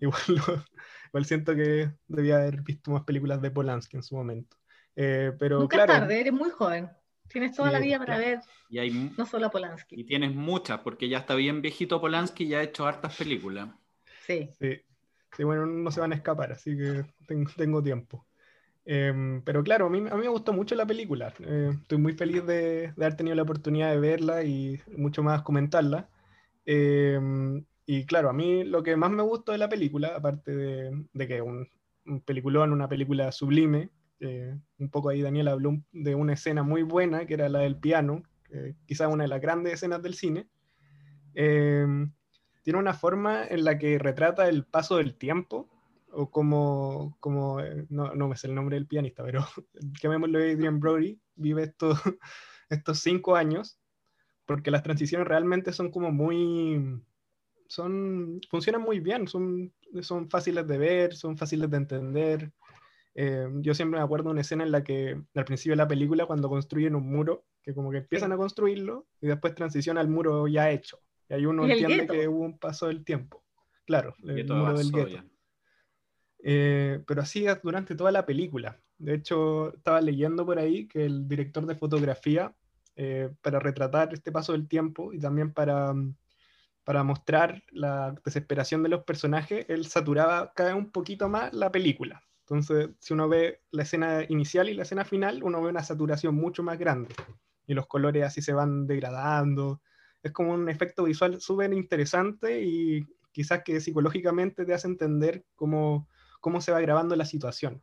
igual 0.00 0.22
lo, 0.28 0.64
Igual 1.10 1.24
siento 1.24 1.56
que 1.56 1.90
debía 2.06 2.36
haber 2.36 2.62
visto 2.62 2.92
más 2.92 3.02
películas 3.02 3.42
de 3.42 3.50
Polanski 3.50 3.96
en 3.96 4.04
su 4.04 4.14
momento. 4.14 4.56
Eh, 4.94 5.32
pero 5.38 5.58
Nunca 5.58 5.76
claro, 5.76 5.92
tarde, 5.92 6.20
eres 6.20 6.32
muy 6.32 6.50
joven. 6.50 6.88
Tienes 7.28 7.54
toda 7.54 7.70
la 7.70 7.78
vida 7.78 7.98
para 7.98 8.18
ver, 8.18 8.40
y 8.68 8.78
hay, 8.78 9.12
no 9.16 9.24
solo 9.24 9.46
a 9.46 9.50
Polanski. 9.50 10.00
Y 10.00 10.04
tienes 10.04 10.34
muchas, 10.34 10.80
porque 10.80 11.08
ya 11.08 11.18
está 11.18 11.34
bien 11.34 11.62
viejito 11.62 12.00
Polanski 12.00 12.44
y 12.44 12.48
ya 12.48 12.58
ha 12.58 12.62
hecho 12.62 12.86
hartas 12.86 13.16
películas. 13.16 13.68
Sí. 14.26 14.50
Sí, 15.36 15.44
bueno, 15.44 15.66
no 15.66 15.90
se 15.90 16.00
van 16.00 16.12
a 16.12 16.16
escapar, 16.16 16.52
así 16.52 16.76
que 16.76 17.04
tengo, 17.54 17.82
tiempo. 17.82 18.26
Em, 18.84 19.42
pero 19.42 19.62
claro, 19.62 19.86
a 19.86 19.90
mí, 19.90 19.98
a 19.98 20.16
mí, 20.16 20.22
me 20.22 20.28
gustó 20.28 20.52
mucho 20.52 20.74
la 20.74 20.86
película. 20.86 21.32
Eh, 21.40 21.70
estoy 21.72 21.98
muy 21.98 22.14
feliz 22.14 22.44
de, 22.46 22.92
de, 22.96 23.04
haber 23.04 23.14
tenido 23.14 23.36
la 23.36 23.42
oportunidad 23.42 23.90
de 23.90 24.00
verla 24.00 24.42
y 24.42 24.80
mucho 24.96 25.22
más 25.22 25.42
comentarla. 25.42 26.08
Eh, 26.66 27.62
y 27.92 28.06
claro, 28.06 28.30
a 28.30 28.32
mí 28.32 28.62
lo 28.62 28.84
que 28.84 28.94
más 28.94 29.10
me 29.10 29.24
gustó 29.24 29.50
de 29.50 29.58
la 29.58 29.68
película, 29.68 30.14
aparte 30.14 30.54
de, 30.54 31.06
de 31.12 31.26
que 31.26 31.42
un, 31.42 31.68
un 32.06 32.20
peliculón, 32.20 32.72
una 32.72 32.88
película 32.88 33.32
sublime, 33.32 33.90
eh, 34.20 34.56
un 34.78 34.90
poco 34.90 35.08
ahí 35.08 35.22
Daniel 35.22 35.48
habló 35.48 35.76
de 35.90 36.14
una 36.14 36.34
escena 36.34 36.62
muy 36.62 36.84
buena, 36.84 37.26
que 37.26 37.34
era 37.34 37.48
la 37.48 37.58
del 37.58 37.80
piano, 37.80 38.22
quizás 38.86 39.12
una 39.12 39.24
de 39.24 39.28
las 39.28 39.40
grandes 39.40 39.72
escenas 39.72 40.00
del 40.02 40.14
cine, 40.14 40.48
em, 41.34 42.12
tiene 42.62 42.78
una 42.78 42.94
forma 42.94 43.44
en 43.48 43.64
la 43.64 43.76
que 43.76 43.98
retrata 43.98 44.48
el 44.48 44.64
paso 44.64 44.98
del 44.98 45.16
tiempo, 45.16 45.68
o 46.12 46.30
como, 46.30 47.16
como 47.18 47.58
eh, 47.58 47.86
no, 47.88 48.14
no 48.14 48.28
me 48.28 48.36
sé 48.36 48.46
el 48.46 48.54
nombre 48.54 48.76
del 48.76 48.86
pianista, 48.86 49.24
pero 49.24 49.44
llamémoslo 50.00 50.38
Adrian 50.38 50.78
Brody, 50.78 51.20
vive 51.34 51.64
estos, 51.64 52.00
estos 52.70 53.00
cinco 53.00 53.34
años, 53.34 53.80
porque 54.46 54.70
las 54.70 54.84
transiciones 54.84 55.26
realmente 55.26 55.72
son 55.72 55.90
como 55.90 56.12
muy 56.12 57.02
son, 57.70 58.40
funcionan 58.50 58.82
muy 58.82 58.98
bien, 58.98 59.28
son, 59.28 59.72
son 60.02 60.28
fáciles 60.28 60.66
de 60.66 60.76
ver, 60.76 61.14
son 61.14 61.38
fáciles 61.38 61.70
de 61.70 61.76
entender. 61.76 62.50
Eh, 63.14 63.48
yo 63.60 63.74
siempre 63.74 64.00
me 64.00 64.04
acuerdo 64.04 64.24
de 64.24 64.32
una 64.32 64.40
escena 64.40 64.64
en 64.64 64.72
la 64.72 64.82
que 64.82 65.20
al 65.36 65.44
principio 65.44 65.74
de 65.74 65.76
la 65.76 65.86
película, 65.86 66.26
cuando 66.26 66.48
construyen 66.48 66.96
un 66.96 67.08
muro, 67.08 67.44
que 67.62 67.72
como 67.72 67.92
que 67.92 67.98
empiezan 67.98 68.32
a 68.32 68.36
construirlo 68.36 69.06
y 69.20 69.28
después 69.28 69.54
transiciona 69.54 70.00
al 70.00 70.08
muro 70.08 70.48
ya 70.48 70.68
hecho. 70.68 70.98
Y 71.28 71.34
ahí 71.34 71.46
uno 71.46 71.64
entiende 71.64 72.08
que 72.08 72.26
hubo 72.26 72.44
un 72.44 72.58
paso 72.58 72.88
del 72.88 73.04
tiempo. 73.04 73.44
Claro, 73.86 74.16
el, 74.24 74.44
muro 74.48 74.76
del 74.76 74.90
gueto. 74.90 75.22
Eh, 76.40 77.04
pero 77.06 77.22
así 77.22 77.46
durante 77.62 77.94
toda 77.94 78.10
la 78.10 78.26
película. 78.26 78.80
De 78.98 79.14
hecho, 79.14 79.74
estaba 79.76 80.00
leyendo 80.00 80.44
por 80.44 80.58
ahí 80.58 80.88
que 80.88 81.04
el 81.04 81.28
director 81.28 81.66
de 81.66 81.76
fotografía, 81.76 82.52
eh, 82.96 83.30
para 83.42 83.60
retratar 83.60 84.12
este 84.12 84.32
paso 84.32 84.52
del 84.52 84.66
tiempo 84.66 85.12
y 85.12 85.20
también 85.20 85.52
para 85.52 85.94
mm, 85.94 86.16
para 86.84 87.02
mostrar 87.02 87.62
la 87.70 88.14
desesperación 88.24 88.82
de 88.82 88.88
los 88.88 89.04
personajes, 89.04 89.66
él 89.68 89.86
saturaba 89.86 90.52
cada 90.54 90.74
vez 90.74 90.78
un 90.78 90.90
poquito 90.90 91.28
más 91.28 91.52
la 91.52 91.70
película. 91.70 92.22
Entonces, 92.40 92.90
si 92.98 93.14
uno 93.14 93.28
ve 93.28 93.60
la 93.70 93.84
escena 93.84 94.24
inicial 94.28 94.68
y 94.68 94.74
la 94.74 94.82
escena 94.82 95.04
final, 95.04 95.42
uno 95.44 95.62
ve 95.62 95.68
una 95.68 95.84
saturación 95.84 96.34
mucho 96.34 96.62
más 96.62 96.78
grande. 96.78 97.14
Y 97.66 97.74
los 97.74 97.86
colores 97.86 98.24
así 98.24 98.42
se 98.42 98.52
van 98.52 98.86
degradando. 98.86 99.80
Es 100.22 100.32
como 100.32 100.52
un 100.52 100.68
efecto 100.68 101.04
visual 101.04 101.40
súper 101.40 101.72
interesante 101.72 102.62
y 102.62 103.06
quizás 103.30 103.62
que 103.64 103.80
psicológicamente 103.80 104.64
te 104.64 104.74
hace 104.74 104.88
entender 104.88 105.44
cómo, 105.54 106.08
cómo 106.40 106.60
se 106.60 106.72
va 106.72 106.80
grabando 106.80 107.14
la 107.14 107.24
situación. 107.24 107.82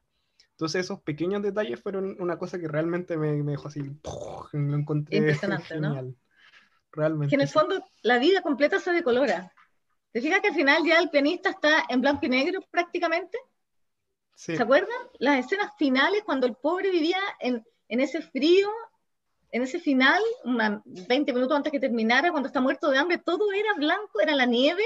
Entonces 0.51 0.85
esos 0.85 1.01
pequeños 1.01 1.43
detalles 1.43 1.81
fueron 1.81 2.17
una 2.19 2.37
cosa 2.37 2.59
que 2.59 2.67
realmente 2.67 3.15
me, 3.15 3.41
me 3.43 3.51
dejó 3.51 3.67
así, 3.67 3.81
lo 4.51 4.75
encontré 4.75 5.17
Impresionante, 5.17 5.65
genial. 5.65 6.07
¿no? 6.07 6.26
Realmente. 6.91 7.29
Que 7.29 7.35
en 7.35 7.41
el 7.41 7.47
fondo 7.47 7.83
la 8.01 8.17
vida 8.19 8.41
completa 8.41 8.79
se 8.79 8.91
decolora. 8.91 9.51
¿Te 10.11 10.21
fijas 10.21 10.41
que 10.41 10.49
al 10.49 10.55
final 10.55 10.83
ya 10.85 10.99
el 10.99 11.09
pianista 11.09 11.49
está 11.49 11.85
en 11.89 12.01
blanco 12.01 12.25
y 12.25 12.29
negro 12.29 12.61
prácticamente? 12.71 13.37
¿Se 14.33 14.61
acuerdan? 14.61 14.97
Las 15.19 15.45
escenas 15.45 15.71
finales 15.77 16.23
cuando 16.23 16.45
el 16.45 16.55
pobre 16.55 16.91
vivía 16.91 17.19
en, 17.39 17.65
en 17.87 17.99
ese 17.99 18.21
frío, 18.21 18.69
en 19.51 19.63
ese 19.63 19.79
final, 19.79 20.21
20 20.45 21.33
minutos 21.33 21.57
antes 21.57 21.71
que 21.71 21.79
terminara, 21.79 22.31
cuando 22.31 22.47
está 22.47 22.61
muerto 22.61 22.89
de 22.89 22.99
hambre, 22.99 23.17
todo 23.17 23.51
era 23.51 23.73
blanco, 23.73 24.21
era 24.21 24.35
la 24.35 24.45
nieve, 24.45 24.83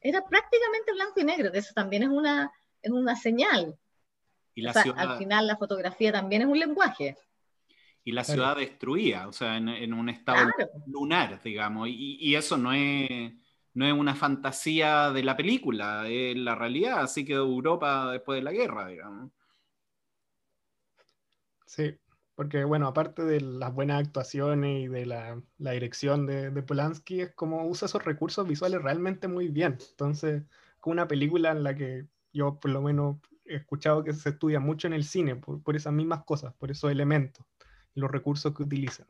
era 0.00 0.22
prácticamente 0.22 0.92
blanco 0.92 1.20
y 1.20 1.24
negro. 1.24 1.50
Eso 1.52 1.72
también 1.74 2.02
es 2.02 2.08
una, 2.10 2.52
es 2.82 2.90
una 2.90 3.16
señal. 3.16 3.78
Y 4.54 4.62
la 4.62 4.72
Al 4.72 5.18
final 5.18 5.46
la 5.46 5.56
fotografía 5.56 6.12
también 6.12 6.42
es 6.42 6.48
un 6.48 6.58
lenguaje 6.58 7.16
y 8.06 8.12
la 8.12 8.22
ciudad 8.22 8.54
destruía, 8.56 9.26
o 9.26 9.32
sea, 9.32 9.56
en, 9.56 9.92
un 9.92 10.08
estado 10.08 10.48
lunar, 10.86 11.42
digamos, 11.42 11.88
y, 11.90 12.36
eso 12.36 12.56
no 12.56 12.72
es, 12.72 13.32
no 13.74 13.84
es 13.84 13.92
una 13.92 14.14
fantasía 14.14 15.10
de 15.10 15.24
la 15.24 15.36
película, 15.36 16.08
es 16.08 16.36
la 16.36 16.54
realidad, 16.54 17.00
así 17.00 17.24
que 17.24 17.32
Europa 17.32 18.12
después 18.12 18.38
de 18.38 18.44
la 18.44 18.52
guerra, 18.52 18.86
digamos. 18.86 19.32
Sí, 21.66 21.96
porque 22.36 22.62
bueno, 22.62 22.86
aparte 22.86 23.24
de 23.24 23.40
las 23.40 23.74
buenas 23.74 24.06
actuaciones 24.06 24.84
y 24.84 24.86
de 24.86 25.04
la, 25.04 25.42
dirección 25.58 26.26
de, 26.26 26.50
de, 26.50 26.62
Polanski, 26.62 27.22
es 27.22 27.34
como 27.34 27.66
usa 27.66 27.86
esos 27.86 28.04
recursos 28.04 28.46
visuales 28.46 28.80
realmente 28.82 29.26
muy 29.26 29.48
bien. 29.48 29.78
Entonces, 29.90 30.44
con 30.78 30.92
una 30.92 31.08
película 31.08 31.50
en 31.50 31.64
la 31.64 31.74
que 31.74 32.06
yo 32.32 32.60
por 32.60 32.70
lo 32.70 32.82
menos 32.82 33.16
he 33.46 33.56
escuchado 33.56 34.04
que 34.04 34.12
se 34.12 34.28
estudia 34.28 34.60
mucho 34.60 34.86
en 34.86 34.92
el 34.92 35.02
cine 35.02 35.34
por, 35.34 35.60
por 35.60 35.74
esas 35.74 35.92
mismas 35.92 36.22
cosas, 36.24 36.54
por 36.54 36.70
esos 36.70 36.92
elementos 36.92 37.44
los 37.96 38.10
recursos 38.10 38.54
que 38.54 38.62
utilizan. 38.62 39.06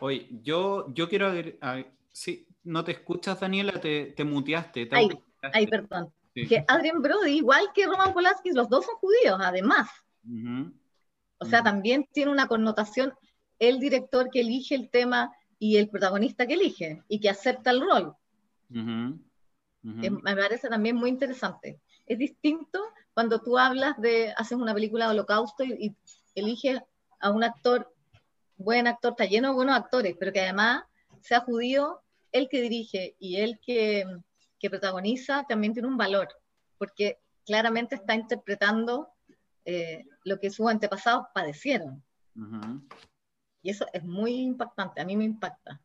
Oye, 0.00 0.26
yo, 0.42 0.92
yo 0.94 1.08
quiero... 1.08 1.32
sí, 2.10 2.48
no 2.64 2.82
te 2.82 2.92
escuchas, 2.92 3.38
Daniela, 3.38 3.80
te, 3.80 4.06
te 4.06 4.24
muteaste. 4.24 4.88
ay, 5.52 5.66
perdón. 5.66 6.12
Que 6.34 6.64
Adrian 6.66 7.02
Brody, 7.02 7.32
igual 7.32 7.70
que 7.74 7.86
Roman 7.86 8.12
Polanski, 8.12 8.50
los 8.52 8.68
dos 8.68 8.86
son 8.86 8.96
judíos, 8.96 9.38
además. 9.40 9.88
O 11.38 11.44
sea, 11.44 11.62
también 11.62 12.08
tiene 12.12 12.30
una 12.30 12.48
connotación 12.48 13.12
el 13.58 13.78
director 13.78 14.30
que 14.30 14.40
elige 14.40 14.74
el 14.74 14.90
tema 14.90 15.32
y 15.58 15.76
el 15.76 15.90
protagonista 15.90 16.46
que 16.46 16.54
elige 16.54 17.02
y 17.08 17.20
que 17.20 17.28
acepta 17.28 17.70
el 17.70 17.82
rol. 17.82 18.14
me 19.82 20.36
parece 20.36 20.68
también 20.68 20.96
muy 20.96 21.10
interesante. 21.10 21.80
Es 22.10 22.18
distinto 22.18 22.80
cuando 23.14 23.40
tú 23.40 23.56
hablas 23.56 23.96
de, 24.00 24.34
haces 24.36 24.58
una 24.58 24.74
película 24.74 25.04
de 25.04 25.12
holocausto 25.12 25.62
y, 25.62 25.94
eliges 26.34 26.80
a 27.20 27.30
un 27.30 27.44
actor, 27.44 27.94
buen 28.56 28.88
actor, 28.88 29.12
está 29.12 29.26
lleno 29.26 29.48
de 29.48 29.54
buenos 29.54 29.76
actores, 29.76 30.16
pero 30.18 30.32
que 30.32 30.40
además 30.40 30.82
sea 31.20 31.40
judío, 31.40 32.00
el 32.32 32.48
que 32.48 32.62
dirige 32.62 33.14
y 33.20 33.36
el 33.36 33.60
que, 33.60 34.04
que 34.58 34.70
protagoniza 34.70 35.44
también 35.48 35.72
tiene 35.72 35.86
un 35.86 35.96
valor, 35.96 36.28
porque 36.78 37.20
claramente 37.46 37.94
está 37.94 38.16
interpretando 38.16 39.12
eh, 39.64 40.04
lo 40.24 40.40
que 40.40 40.50
sus 40.50 40.68
antepasados 40.68 41.28
padecieron. 41.32 42.02
Y 43.62 43.70
eso 43.70 43.86
es 43.92 44.02
muy 44.02 44.34
impactante, 44.34 45.00
a 45.00 45.04
mí 45.04 45.16
me 45.16 45.24
impacta. 45.24 45.80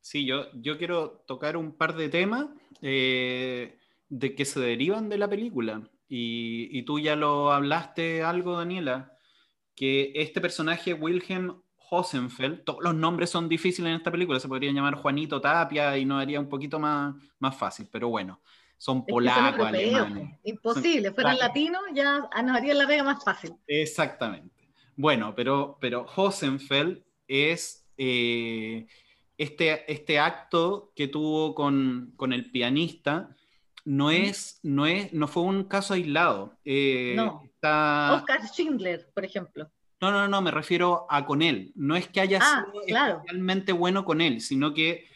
Sí, 0.00 0.26
yo, 0.26 0.50
yo 0.54 0.78
quiero 0.78 1.22
tocar 1.28 1.56
un 1.56 1.76
par 1.76 1.94
de 1.94 2.08
temas 2.08 2.46
eh, 2.82 3.78
de 4.08 4.34
que 4.34 4.44
se 4.44 4.60
derivan 4.60 5.08
de 5.08 5.18
la 5.18 5.28
película. 5.28 5.82
Y, 6.08 6.82
tú 6.82 6.98
ya 6.98 7.16
lo 7.16 7.52
hablaste 7.52 8.22
algo, 8.22 8.56
Daniela, 8.56 9.12
que 9.74 10.12
este 10.14 10.40
personaje, 10.40 10.94
Wilhelm 10.94 11.62
Hosenfeld, 11.90 12.64
todos 12.64 12.82
los 12.82 12.94
nombres 12.94 13.30
son 13.30 13.48
difíciles 13.48 13.90
en 13.90 13.96
esta 13.96 14.10
película, 14.10 14.40
se 14.40 14.48
podría 14.48 14.72
llamar 14.72 14.94
Juanito 14.94 15.40
Tapia 15.40 15.96
y 15.98 16.04
nos 16.04 16.20
haría 16.22 16.40
un 16.40 16.48
poquito 16.48 16.78
más, 16.78 17.14
más 17.38 17.56
fácil, 17.56 17.88
pero 17.90 18.08
bueno, 18.08 18.40
son 18.78 19.04
polacos, 19.04 19.66
alemanes. 19.66 20.38
Imposible, 20.44 21.12
fueran 21.12 21.38
latinos 21.38 21.82
ya 21.92 22.20
nos 22.20 22.56
haría 22.56 22.74
la 22.74 22.86
vega 22.86 23.04
más 23.04 23.22
fácil. 23.22 23.54
Exactamente. 23.66 24.68
Bueno, 24.96 25.34
pero, 25.34 25.78
pero 25.80 26.06
Hosenfeld 26.16 27.02
es 27.26 27.86
eh, 27.96 28.86
este, 29.36 29.90
este 29.92 30.18
acto 30.18 30.92
que 30.96 31.08
tuvo 31.08 31.54
con, 31.54 32.12
con 32.16 32.32
el 32.32 32.50
pianista 32.50 33.36
no 33.88 34.10
es, 34.10 34.60
no 34.62 34.86
es, 34.86 35.14
no 35.14 35.26
fue 35.28 35.44
un 35.44 35.64
caso 35.64 35.94
aislado. 35.94 36.52
Eh, 36.62 37.14
no. 37.16 37.42
Oscar 37.62 38.46
Schindler, 38.52 39.08
por 39.14 39.24
ejemplo. 39.24 39.70
No, 40.02 40.12
no, 40.12 40.28
no, 40.28 40.42
me 40.42 40.50
refiero 40.50 41.06
a 41.08 41.24
con 41.24 41.40
él. 41.40 41.72
No 41.74 41.96
es 41.96 42.06
que 42.06 42.20
haya 42.20 42.38
ah, 42.42 42.66
sido 42.86 43.22
realmente 43.26 43.72
bueno 43.72 44.04
con 44.04 44.20
él, 44.20 44.42
sino 44.42 44.74
que 44.74 45.08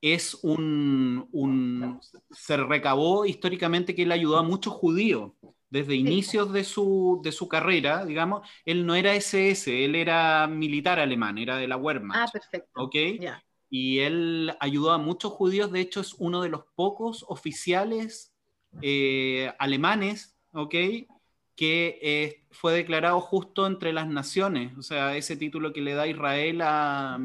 es 0.00 0.38
un, 0.42 1.28
un, 1.32 2.00
se 2.30 2.56
recabó 2.56 3.26
históricamente 3.26 3.94
que 3.94 4.04
él 4.04 4.12
ayudó 4.12 4.38
a 4.38 4.44
muchos 4.44 4.72
judíos 4.72 5.32
desde 5.68 5.96
inicios 5.96 6.52
de 6.52 6.62
su, 6.62 7.20
de 7.24 7.32
su 7.32 7.48
carrera, 7.48 8.04
digamos, 8.04 8.48
él 8.64 8.86
no 8.86 8.94
era 8.94 9.14
SS, 9.14 9.84
él 9.84 9.96
era 9.96 10.46
militar 10.46 11.00
alemán, 11.00 11.38
era 11.38 11.56
de 11.56 11.66
la 11.66 11.76
Wehrmacht. 11.76 12.20
Ah, 12.20 12.30
perfecto. 12.32 12.70
¿Ok? 12.74 12.94
Y 13.74 14.00
él 14.00 14.54
ayudó 14.60 14.90
a 14.90 14.98
muchos 14.98 15.32
judíos, 15.32 15.72
de 15.72 15.80
hecho 15.80 16.02
es 16.02 16.12
uno 16.18 16.42
de 16.42 16.50
los 16.50 16.64
pocos 16.74 17.24
oficiales 17.26 18.34
eh, 18.82 19.50
alemanes, 19.58 20.36
¿ok? 20.52 20.74
Que 21.56 21.98
eh, 22.02 22.44
fue 22.50 22.74
declarado 22.74 23.18
justo 23.22 23.66
entre 23.66 23.94
las 23.94 24.06
naciones, 24.06 24.76
o 24.76 24.82
sea, 24.82 25.16
ese 25.16 25.38
título 25.38 25.72
que 25.72 25.80
le 25.80 25.94
da 25.94 26.06
Israel 26.06 26.60
a, 26.60 27.14
a 27.14 27.20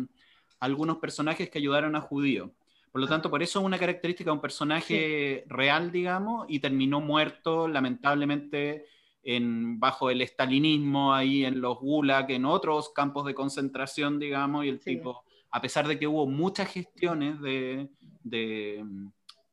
algunos 0.62 1.00
personajes 1.00 1.50
que 1.50 1.58
ayudaron 1.58 1.98
a 1.98 2.02
judíos. 2.02 2.50
Por 2.94 3.02
lo 3.02 3.10
tanto, 3.10 3.30
por 3.30 3.44
eso 3.44 3.60
es 3.60 3.66
una 3.66 3.78
característica 3.78 4.30
de 4.30 4.36
un 4.36 4.42
personaje 4.42 5.44
real, 5.50 5.92
digamos, 5.92 6.46
y 6.48 6.60
terminó 6.60 7.02
muerto, 7.02 7.68
lamentablemente, 7.68 8.86
en, 9.22 9.82
bajo 9.82 10.10
el 10.10 10.22
estalinismo, 10.22 11.14
ahí 11.14 11.44
en 11.44 11.60
los 11.60 11.78
gulag, 11.78 12.32
en 12.32 12.46
otros 12.46 12.94
campos 12.94 13.26
de 13.26 13.36
concentración, 13.36 14.18
digamos, 14.18 14.64
y 14.64 14.70
el 14.70 14.80
tipo, 14.80 15.26
a 15.52 15.62
pesar 15.62 15.88
de 15.88 15.98
que 15.98 16.08
hubo 16.08 16.28
muchas 16.28 16.72
gestiones 16.72 17.40
de, 17.42 17.90
de, 18.24 18.84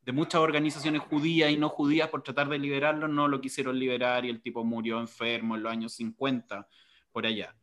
de, 0.04 0.12
muchas 0.12 0.40
organizaciones 0.40 1.02
judías 1.02 1.50
y 1.50 1.56
no 1.56 1.68
judías 1.68 2.08
por 2.08 2.22
tratar 2.22 2.48
de 2.48 2.58
liberarlo, 2.58 3.08
no 3.08 3.28
lo 3.28 3.40
quisieron 3.40 3.78
liberar 3.78 4.24
y 4.24 4.30
el 4.30 4.42
tipo 4.42 4.64
murió 4.64 5.00
enfermo 5.00 5.56
en 5.56 5.62
los 5.62 5.72
años 5.72 5.92
50, 5.94 6.68
por 7.12 7.26
allá. 7.26 7.54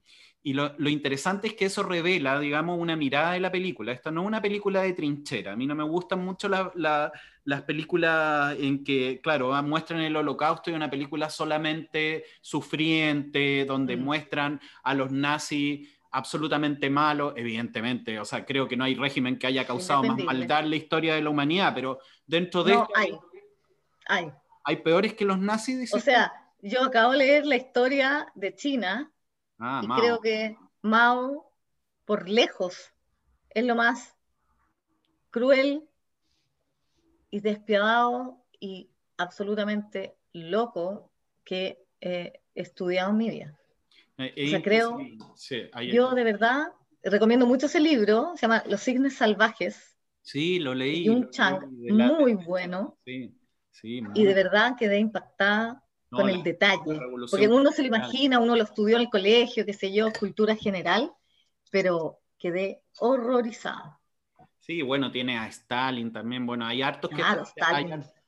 Y 0.44 0.54
lo, 0.54 0.74
interesante 0.90 1.48
es 1.48 1.54
que 1.54 1.66
eso 1.66 1.84
revela, 1.84 2.40
digamos, 2.40 2.80
una 2.80 2.96
mirada 2.96 3.34
de 3.34 3.40
la 3.40 3.52
película. 3.52 3.92
Esta 3.92 4.10
no 4.10 4.22
es 4.22 4.28
una 4.28 4.42
película 4.42 4.82
de 4.82 4.94
trinchera. 4.94 5.54
A 5.54 5.56
mí 5.56 5.68
no 5.68 5.76
me 5.76 5.84
gustan 5.84 6.26
mucho 6.26 6.50
las 6.50 7.62
películas 7.68 8.58
en 8.60 8.84
que, 8.84 9.20
claro, 9.22 9.54
ah, 9.54 9.62
muestran 9.62 10.02
el 10.02 10.16
holocausto 10.16 10.72
y 10.72 10.74
una 10.74 10.90
película 10.90 11.30
solamente 11.30 12.24
sufriente, 12.42 13.66
donde 13.66 13.96
mm. 13.96 14.04
muestran 14.04 14.60
a 14.82 14.96
los 14.96 15.12
nazis 15.12 15.88
absolutamente 16.12 16.90
malos, 16.90 17.34
evidentemente. 17.36 18.20
O 18.20 18.26
sea, 18.26 18.46
creo 18.46 18.68
que 18.68 18.78
no 18.78 18.84
hay 18.84 18.96
régimen 18.96 19.40
que 19.40 19.48
haya 19.48 19.66
causado 19.66 20.04
más 20.04 20.24
maldad 20.24 20.62
en 20.62 20.70
la 20.70 20.76
historia 20.76 21.16
de 21.16 21.22
la 21.22 21.30
humanidad, 21.30 21.74
pero 21.74 22.00
dentro 22.26 22.64
de... 22.64 22.74
No, 22.74 22.88
hay. 22.96 23.18
Hay. 24.08 24.32
¿Hay 24.64 24.76
peores 24.78 25.14
que 25.14 25.26
los 25.26 25.40
nazis? 25.40 25.94
O 25.94 26.00
sea, 26.00 26.32
yo 26.62 26.84
acabo 26.84 27.14
de 27.14 27.20
leer 27.20 27.46
la 27.46 27.56
historia 27.56 28.28
de 28.36 28.54
China 28.56 29.12
Ah, 29.64 29.82
y 29.84 29.88
creo 29.88 30.20
que 30.20 30.58
Mao, 30.82 31.54
por 32.06 32.28
lejos, 32.28 32.92
es 33.52 33.64
lo 33.64 33.76
más 33.76 34.18
cruel 35.30 35.88
y 37.30 37.42
despiadado 37.42 38.44
y 38.60 38.90
absolutamente 39.18 40.18
loco 40.34 41.12
que 41.44 41.86
he 42.02 42.42
estudiado 42.56 43.12
en 43.12 43.18
mi 43.18 43.30
vida. 43.30 43.56
Eh, 44.18 44.46
o 44.48 44.50
sea, 44.50 44.62
creo, 44.62 45.00
yo 45.92 46.12
de 46.12 46.24
verdad 46.24 46.68
recomiendo 47.04 47.46
mucho 47.46 47.66
ese 47.66 47.80
libro, 47.80 48.34
se 48.36 48.42
llama 48.44 48.64
Los 48.68 48.82
Signes 48.82 49.16
Salvajes. 49.16 49.98
Sí, 50.22 50.60
lo 50.60 50.76
leí. 50.76 51.06
Y 51.06 51.10
un 51.10 51.30
chang 51.32 51.68
muy 51.72 52.36
bueno. 52.36 52.98
Sí, 53.04 53.34
sí, 53.72 54.04
y 54.14 54.24
de 54.24 54.34
verdad 54.34 54.76
quedé 54.78 55.00
impactada 55.00 55.84
con 56.10 56.30
el 56.30 56.44
detalle. 56.44 57.00
Porque 57.30 57.48
uno 57.48 57.72
se 57.72 57.82
lo 57.82 57.88
imagina, 57.88 58.40
uno 58.40 58.56
lo 58.56 58.64
estudió 58.64 58.98
en 58.98 59.04
el 59.04 59.10
colegio, 59.10 59.66
qué 59.66 59.74
sé 59.74 59.92
yo, 59.92 60.12
cultura 60.12 60.56
general, 60.56 61.12
pero 61.72 62.20
quedé 62.38 62.84
horrorizado. 63.00 64.00
Sí, 64.60 64.82
bueno, 64.84 65.12
tiene 65.12 65.38
a 65.38 65.48
Stalin 65.48 66.12
también, 66.12 66.46
bueno, 66.46 66.66
hay 66.66 66.84
hartos 66.84 67.10
que, 67.10 67.24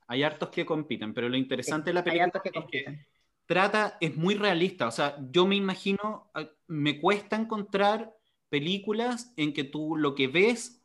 hay, 0.08 0.24
hartos 0.24 0.50
que 0.50 0.66
compiten, 0.66 1.14
pero 1.14 1.30
lo 1.30 1.38
interesante 1.38 1.92
de 1.92 1.94
la 1.94 2.04
película 2.04 2.42
es 2.44 2.66
que 2.72 3.06
trata, 3.54 3.98
es 4.02 4.18
muy 4.18 4.34
realista, 4.34 4.88
o 4.88 4.92
sea, 4.92 5.16
yo 5.30 5.46
me 5.46 5.56
imagino, 5.56 6.32
me 6.66 7.00
cuesta 7.00 7.36
encontrar 7.36 8.12
películas 8.50 9.32
en 9.38 9.54
que 9.54 9.64
tú 9.64 9.96
lo 9.96 10.16
que 10.16 10.28
ves 10.28 10.82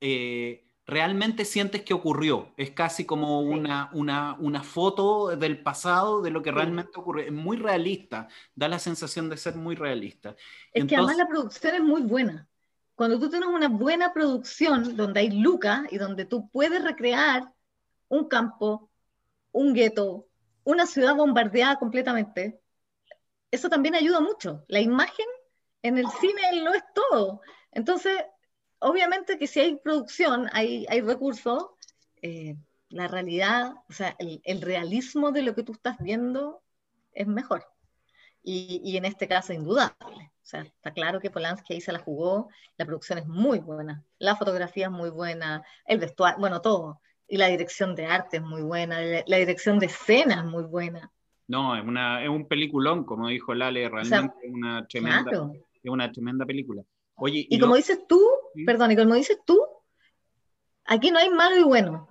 eh, 0.00 0.64
realmente 0.84 1.44
sientes 1.44 1.82
que 1.82 1.94
ocurrió. 1.94 2.52
Es 2.56 2.72
casi 2.72 3.04
como 3.04 3.42
una, 3.42 3.90
una, 3.92 4.34
una, 4.40 4.64
foto 4.64 5.36
del 5.36 5.62
pasado 5.62 6.20
de 6.20 6.30
lo 6.30 6.42
que 6.42 6.50
realmente 6.50 6.98
ocurrió. 6.98 7.26
Es 7.26 7.32
muy 7.32 7.58
realista, 7.58 8.26
da 8.56 8.66
la 8.66 8.80
sensación 8.80 9.28
de 9.28 9.36
ser 9.36 9.54
muy 9.54 9.76
realista. 9.76 10.34
Es 10.72 10.84
que 10.86 10.96
además 10.96 11.16
la 11.16 11.28
producción 11.28 11.76
es 11.76 11.82
muy 11.82 12.02
buena. 12.02 12.48
Cuando 12.96 13.20
tú 13.20 13.30
tienes 13.30 13.48
una 13.48 13.68
buena 13.68 14.12
producción 14.12 14.96
donde 14.96 15.20
hay 15.20 15.30
lucas 15.30 15.82
y 15.92 15.98
donde 15.98 16.24
tú 16.24 16.48
puedes 16.50 16.82
recrear 16.82 17.52
un 18.08 18.26
campo, 18.26 18.90
un 19.52 19.74
gueto, 19.74 20.27
una 20.68 20.86
ciudad 20.86 21.16
bombardeada 21.16 21.76
completamente, 21.76 22.60
eso 23.50 23.70
también 23.70 23.94
ayuda 23.94 24.20
mucho. 24.20 24.66
La 24.68 24.80
imagen 24.80 25.24
en 25.80 25.96
el 25.96 26.06
cine 26.20 26.42
no 26.62 26.74
es 26.74 26.82
todo. 26.94 27.40
Entonces, 27.72 28.22
obviamente 28.78 29.38
que 29.38 29.46
si 29.46 29.60
hay 29.60 29.76
producción, 29.76 30.46
hay, 30.52 30.84
hay 30.90 31.00
recursos, 31.00 31.68
eh, 32.20 32.54
la 32.90 33.08
realidad, 33.08 33.76
o 33.88 33.92
sea, 33.94 34.14
el, 34.18 34.60
realismo 34.60 35.32
de 35.32 35.40
lo 35.40 35.54
que 35.54 35.62
tú 35.62 35.72
estás 35.72 35.96
viendo 36.00 36.62
es 37.12 37.26
mejor. 37.26 37.64
Y, 38.42 38.82
y, 38.84 38.98
en 38.98 39.06
este 39.06 39.26
caso, 39.26 39.54
indudable. 39.54 40.32
O 40.42 40.46
sea, 40.46 40.60
está 40.60 40.92
claro 40.92 41.18
que 41.18 41.30
Polanski 41.30 41.74
ahí 41.74 41.80
se 41.80 41.92
la 41.92 41.98
jugó, 41.98 42.50
la 42.76 42.84
producción 42.84 43.18
es 43.18 43.26
muy 43.26 43.58
buena, 43.58 44.04
la 44.18 44.36
fotografía 44.36 44.86
es 44.86 44.92
muy 44.92 45.08
buena, 45.08 45.64
el 45.86 45.98
vestuario, 45.98 46.38
bueno, 46.38 46.60
todo. 46.60 47.00
Y 47.28 47.36
la 47.36 47.48
dirección 47.48 47.94
de 47.94 48.06
arte 48.06 48.38
es 48.38 48.42
muy 48.42 48.62
buena, 48.62 49.00
la, 49.00 49.36
dirección 49.36 49.78
de 49.78 49.86
escena 49.86 50.36
es 50.36 50.44
muy 50.44 50.64
buena. 50.64 51.12
No, 51.46 51.76
es, 51.76 51.84
una, 51.84 52.22
es 52.22 52.28
un 52.28 52.48
peliculón, 52.48 53.04
como 53.04 53.28
dijo 53.28 53.54
Lale, 53.54 53.88
realmente 53.88 54.34
es 54.42 54.52
una 54.52 54.86
tremenda, 54.86 55.50
es 55.82 55.90
una 55.90 56.10
tremenda 56.10 56.46
película. 56.46 56.82
Oye, 57.16 57.46
y, 57.48 57.58
como 57.58 57.76
dices 57.76 58.06
tú, 58.08 58.20
perdón, 58.64 58.92
y 58.92 58.96
como 58.96 59.14
dices 59.14 59.38
tú, 59.44 59.60
aquí 60.84 61.10
no 61.10 61.18
hay 61.18 61.30
malo 61.30 61.56
y 61.56 61.64
bueno. 61.64 62.08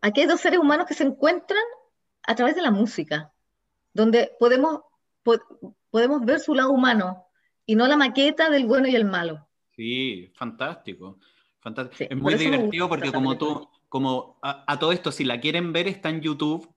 Aquí 0.00 0.20
hay 0.20 0.26
dos 0.26 0.40
seres 0.40 0.60
humanos 0.60 0.86
que 0.86 0.94
se 0.94 1.04
encuentran 1.04 1.62
a 2.22 2.34
través 2.34 2.54
de 2.54 2.62
la 2.62 2.70
música, 2.70 3.32
donde 3.92 4.32
podemos, 4.38 4.82
podemos 5.90 6.24
ver 6.24 6.38
su 6.38 6.54
lado 6.54 6.70
humano 6.70 7.26
y 7.64 7.74
no 7.74 7.86
la 7.88 7.96
maqueta 7.96 8.50
del 8.50 8.66
bueno 8.66 8.86
y 8.86 8.94
el 8.94 9.04
malo. 9.04 9.48
Sí, 9.74 10.30
fantástico. 10.34 11.18
fantástico. 11.60 12.12
es 12.12 12.20
muy 12.20 12.34
divertido 12.34 12.88
porque 12.88 13.12
como 13.12 13.36
tú, 13.36 13.68
como 13.96 14.38
a, 14.42 14.78
todo 14.78 14.92
esto, 14.92 15.10
si 15.10 15.24
la 15.24 15.40
quieren 15.40 15.72
ver, 15.72 15.88
está 15.88 16.10
en 16.10 16.20
YouTube 16.20 16.70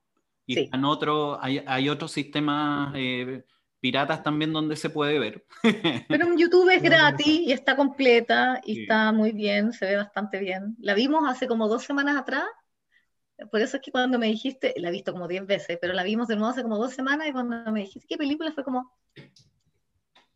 y 0.45 0.73
en 0.73 0.85
otro, 0.85 1.37
hay, 1.43 1.61
hay 1.67 1.89
otros 1.89 2.13
sistemas 2.13 2.93
eh, 2.95 3.43
piratas 3.81 4.23
también 4.23 4.53
donde 4.53 4.77
se 4.77 4.89
puede 4.89 5.19
ver. 5.19 5.45
Pero 6.07 6.27
en 6.27 6.37
YouTube 6.37 6.69
es 6.69 6.81
gratis 6.81 7.27
y 7.27 7.51
está 7.51 7.75
completa 7.75 8.61
y 8.65 8.83
está 8.83 9.11
muy 9.11 9.33
bien, 9.33 9.73
se 9.73 9.85
ve 9.85 9.97
bastante 9.97 10.39
bien. 10.39 10.77
La 10.79 10.93
vimos 10.93 11.25
hace 11.27 11.45
como 11.45 11.67
dos 11.67 11.83
semanas 11.83 12.15
atrás, 12.15 12.45
por 13.51 13.59
eso 13.59 13.75
es 13.75 13.83
que 13.83 13.91
cuando 13.91 14.17
me 14.17 14.27
dijiste, 14.27 14.73
la 14.77 14.87
he 14.87 14.91
visto 14.93 15.11
como 15.11 15.27
diez 15.27 15.45
veces, 15.45 15.77
pero 15.81 15.91
la 15.91 16.03
vimos 16.03 16.29
de 16.29 16.37
nuevo 16.37 16.51
hace 16.51 16.63
como 16.63 16.77
dos 16.77 16.93
semanas 16.93 17.27
y 17.27 17.33
cuando 17.33 17.69
me 17.73 17.81
dijiste 17.81 18.07
qué 18.07 18.17
película 18.17 18.53
fue 18.53 18.63
como... 18.63 18.93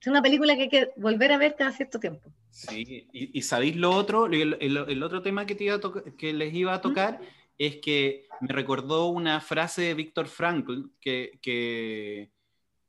Es 0.03 0.07
una 0.07 0.21
película 0.21 0.55
que 0.55 0.63
hay 0.63 0.69
que 0.69 0.89
volver 0.97 1.31
a 1.31 1.37
ver 1.37 1.55
cada 1.55 1.71
cierto 1.71 1.97
tiempo. 1.97 2.29
Sí, 2.49 3.07
y, 3.13 3.41
sabéis 3.41 3.77
lo 3.77 3.91
otro, 3.91 4.25
el, 4.25 5.03
otro 5.03 5.21
tema 5.21 5.45
que, 5.45 5.55
te 5.55 5.63
iba 5.63 5.79
que 6.17 6.33
les 6.33 6.53
iba 6.53 6.73
a 6.73 6.81
tocar 6.81 7.21
es 7.57 7.77
que 7.77 8.27
me 8.41 8.49
recordó 8.49 9.07
una 9.07 9.39
frase 9.39 9.83
de 9.83 9.93
Víctor 9.93 10.27
Frankl 10.27 10.89
que, 10.99 11.39
que 11.41 12.29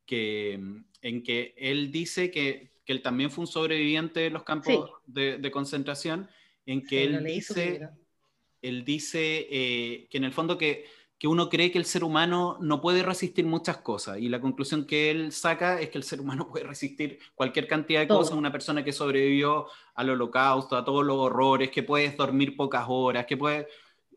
que, 0.06 0.60
en 1.02 1.22
que 1.22 1.54
él 1.56 1.90
dice 1.90 2.30
que, 2.30 2.70
que, 2.84 2.92
él 2.92 3.02
también 3.02 3.30
fue 3.30 3.42
un 3.42 3.48
sobreviviente 3.48 4.20
de 4.20 4.30
los 4.30 4.42
campos 4.42 4.90
de, 5.06 5.38
de, 5.38 5.50
concentración, 5.50 6.28
en 6.66 6.84
que 6.84 7.04
él, 7.04 7.24
dice, 7.24 7.88
él 8.62 8.84
dice 8.84 9.46
eh, 9.50 10.06
que 10.10 10.18
en 10.18 10.24
el 10.24 10.32
fondo 10.32 10.58
que, 10.58 10.86
que, 11.18 11.28
uno 11.28 11.48
cree 11.48 11.70
que 11.70 11.78
el 11.78 11.84
ser 11.84 12.04
humano 12.04 12.58
no 12.60 12.80
puede 12.80 13.02
resistir 13.02 13.46
muchas 13.46 13.78
cosas 13.78 14.18
y 14.18 14.28
la 14.28 14.40
conclusión 14.40 14.86
que 14.86 15.10
él 15.10 15.32
saca 15.32 15.80
es 15.80 15.90
que 15.90 15.98
el 15.98 16.04
ser 16.04 16.20
humano 16.20 16.48
puede 16.50 16.66
resistir 16.66 17.18
cualquier 17.34 17.66
cantidad 17.66 18.00
de 18.00 18.08
cosas, 18.08 18.36
una 18.36 18.52
persona 18.52 18.84
que 18.84 18.92
sobrevivió 18.92 19.66
al 19.94 20.10
holocausto, 20.10 20.76
a 20.76 20.84
todos 20.84 21.04
los 21.04 21.16
horrores, 21.16 21.70
que 21.70 21.82
puedes 21.82 22.16
dormir 22.16 22.56
pocas 22.56 22.84
horas, 22.88 23.26
que 23.26 23.36
puede, 23.36 23.68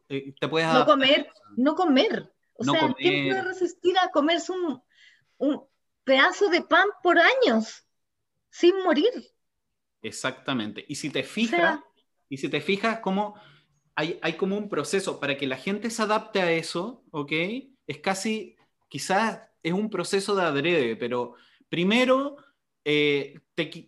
eh, 0.09 0.33
te 0.39 0.47
puedes... 0.47 0.71
No 0.73 0.85
comer, 0.85 1.29
no 1.55 1.75
comer. 1.75 2.33
O 2.59 2.63
sea, 2.63 2.93
¿quién 2.97 3.29
puede 3.29 3.43
resistir 3.43 3.95
a 3.99 4.09
comerse 4.09 4.51
un, 4.51 4.81
un 5.37 5.63
pedazo 6.07 6.49
de 6.49 6.61
pan 6.61 6.87
por 7.03 7.19
años, 7.19 7.85
sin 8.49 8.81
morir. 8.83 9.11
Exactamente. 10.01 10.85
Y 10.87 10.95
si 10.95 11.09
te 11.09 11.21
fijas, 11.21 11.81
y 12.29 12.37
si 12.37 12.49
te 12.49 12.61
fijas, 12.61 12.99
como 13.01 13.35
hay, 13.97 14.19
hay 14.21 14.33
como 14.33 14.55
un 14.55 14.69
proceso 14.69 15.19
para 15.19 15.37
que 15.37 15.47
la 15.47 15.57
gente 15.57 15.89
se 15.89 16.03
adapte 16.03 16.39
a 16.39 16.51
eso, 16.51 17.03
¿ok? 17.09 17.31
Es 17.87 17.97
casi, 17.97 18.55
quizás 18.87 19.41
es 19.63 19.73
un 19.73 19.89
proceso 19.89 20.35
de 20.35 20.43
adrede, 20.43 20.95
pero 20.95 21.33
primero 21.67 22.37
eh, 22.85 23.39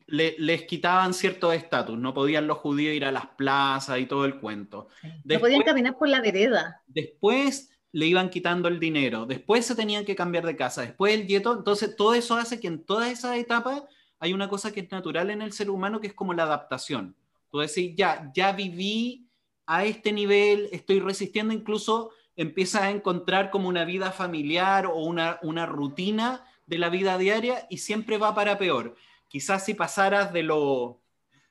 les 0.07 0.63
quitaban 0.63 1.13
cierto 1.13 1.53
estatus, 1.53 1.95
no 1.95 2.15
podían 2.15 2.47
los 2.47 2.57
judíos 2.57 2.95
ir 2.95 3.05
a 3.05 3.11
las 3.11 3.27
plazas 3.27 3.99
y 3.99 4.07
todo 4.07 4.25
el 4.25 4.39
cuento. 4.39 4.87
no 5.23 5.39
podían 5.39 5.61
caminar 5.61 5.95
por 5.95 6.09
la 6.09 6.21
vereda. 6.21 6.81
Después 6.87 7.69
le 7.91 8.07
iban 8.07 8.31
quitando 8.31 8.67
el 8.67 8.79
dinero, 8.79 9.27
después 9.27 9.67
se 9.67 9.75
tenían 9.75 10.05
que 10.05 10.15
cambiar 10.15 10.43
de 10.43 10.55
casa, 10.55 10.81
después 10.81 11.13
el 11.13 11.27
dieto, 11.27 11.55
entonces 11.55 11.95
todo 11.95 12.15
eso 12.15 12.35
hace 12.35 12.59
que 12.59 12.67
en 12.67 12.83
toda 12.83 13.11
esa 13.11 13.37
etapa 13.37 13.87
hay 14.19 14.33
una 14.33 14.49
cosa 14.49 14.71
que 14.71 14.79
es 14.79 14.91
natural 14.91 15.29
en 15.29 15.43
el 15.43 15.53
ser 15.53 15.69
humano 15.69 16.01
que 16.01 16.07
es 16.07 16.13
como 16.15 16.33
la 16.33 16.43
adaptación. 16.43 17.15
Tú 17.51 17.59
decís, 17.59 17.93
ya, 17.95 18.31
ya 18.33 18.51
viví 18.53 19.28
a 19.71 19.85
este 19.85 20.11
nivel, 20.11 20.67
estoy 20.71 20.99
resistiendo, 20.99 21.53
incluso 21.53 22.09
empiezas 22.35 22.81
a 22.81 22.89
encontrar 22.89 23.51
como 23.51 23.69
una 23.69 23.85
vida 23.85 24.11
familiar 24.11 24.87
o 24.87 24.95
una, 24.95 25.37
una 25.43 25.67
rutina 25.67 26.43
de 26.65 26.79
la 26.79 26.89
vida 26.89 27.19
diaria 27.19 27.67
y 27.69 27.77
siempre 27.77 28.17
va 28.17 28.33
para 28.33 28.57
peor. 28.57 28.95
Quizás 29.27 29.65
si 29.65 29.75
pasaras 29.75 30.33
de 30.33 30.41
lo, 30.41 31.03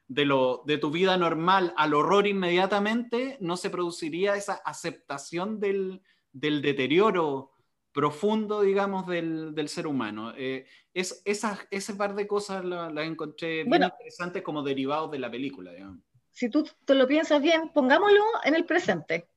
de, 0.09 0.25
lo, 0.25 0.65
de 0.67 0.79
tu 0.79 0.91
vida 0.91 1.17
normal 1.17 1.73
al 1.77 1.95
horror 1.95 2.27
inmediatamente, 2.27 3.37
no 3.41 3.57
se 3.57 3.71
produciría 3.71 4.35
esa 4.35 4.55
aceptación 4.65 5.61
del, 5.61 6.03
del 6.33 6.61
deterioro 6.61 7.53
profundo, 7.93 8.63
digamos, 8.63 9.07
del, 9.07 9.55
del 9.55 9.69
ser 9.69 9.87
humano. 9.87 10.33
Eh, 10.37 10.67
es, 10.93 11.23
esas, 11.25 11.69
ese 11.71 11.95
par 11.95 12.17
de 12.17 12.27
cosas 12.27 12.65
las 12.65 12.93
la 12.93 13.05
encontré 13.05 13.63
bien 13.63 13.85
interesantes 13.85 14.43
como 14.43 14.65
derivados 14.65 15.13
de 15.13 15.21
la 15.21 15.31
película. 15.31 15.73
Digamos. 15.73 16.08
Si 16.39 16.49
tú 16.49 16.65
te 16.85 16.95
lo 16.95 17.09
piensas 17.09 17.43
bien, 17.43 17.71
pongámoslo 17.71 18.23
en 18.45 18.55
el 18.55 18.65
presente. 18.65 19.29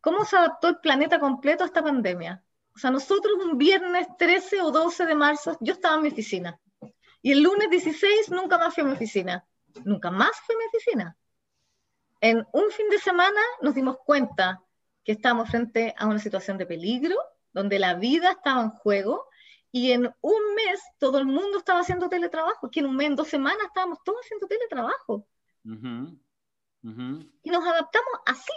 ¿Cómo 0.00 0.24
se 0.24 0.38
adaptó 0.38 0.68
el 0.68 0.78
planeta 0.78 1.20
completo 1.20 1.62
a 1.62 1.66
esta 1.66 1.82
pandemia? 1.82 2.42
O 2.74 2.78
sea, 2.78 2.90
nosotros 2.90 3.34
un 3.44 3.58
viernes 3.58 4.06
13 4.18 4.62
o 4.62 4.70
12 4.70 5.04
de 5.04 5.14
marzo, 5.14 5.58
yo 5.60 5.74
estaba 5.74 5.96
en 5.96 6.02
mi 6.04 6.08
oficina. 6.08 6.58
Y 7.20 7.32
el 7.32 7.42
lunes 7.42 7.68
16 7.68 8.30
nunca 8.30 8.56
más 8.56 8.74
fui 8.74 8.82
a 8.82 8.86
mi 8.86 8.94
oficina. 8.94 9.46
Nunca 9.84 10.10
más 10.10 10.30
fui 10.46 10.54
a 10.54 10.58
mi 10.58 10.64
oficina. 10.68 11.18
En 12.22 12.46
un 12.52 12.70
fin 12.70 12.88
de 12.88 12.98
semana 12.98 13.42
nos 13.60 13.74
dimos 13.74 13.98
cuenta 13.98 14.62
que 15.04 15.12
estábamos 15.12 15.50
frente 15.50 15.94
a 15.98 16.06
una 16.06 16.18
situación 16.18 16.56
de 16.56 16.64
peligro, 16.64 17.16
donde 17.52 17.78
la 17.78 17.92
vida 17.92 18.30
estaba 18.30 18.62
en 18.62 18.70
juego, 18.70 19.28
y 19.70 19.92
en 19.92 20.10
un 20.22 20.54
mes 20.54 20.80
todo 20.98 21.18
el 21.18 21.26
mundo 21.26 21.58
estaba 21.58 21.80
haciendo 21.80 22.08
teletrabajo, 22.08 22.70
que 22.70 22.80
en 22.80 22.86
un 22.86 22.96
mes, 22.96 23.08
en 23.08 23.16
dos 23.16 23.28
semanas 23.28 23.66
estábamos 23.66 23.98
todos 24.02 24.20
haciendo 24.24 24.46
teletrabajo. 24.46 25.26
Y 25.64 27.50
nos 27.50 27.64
adaptamos 27.64 28.12
así, 28.26 28.52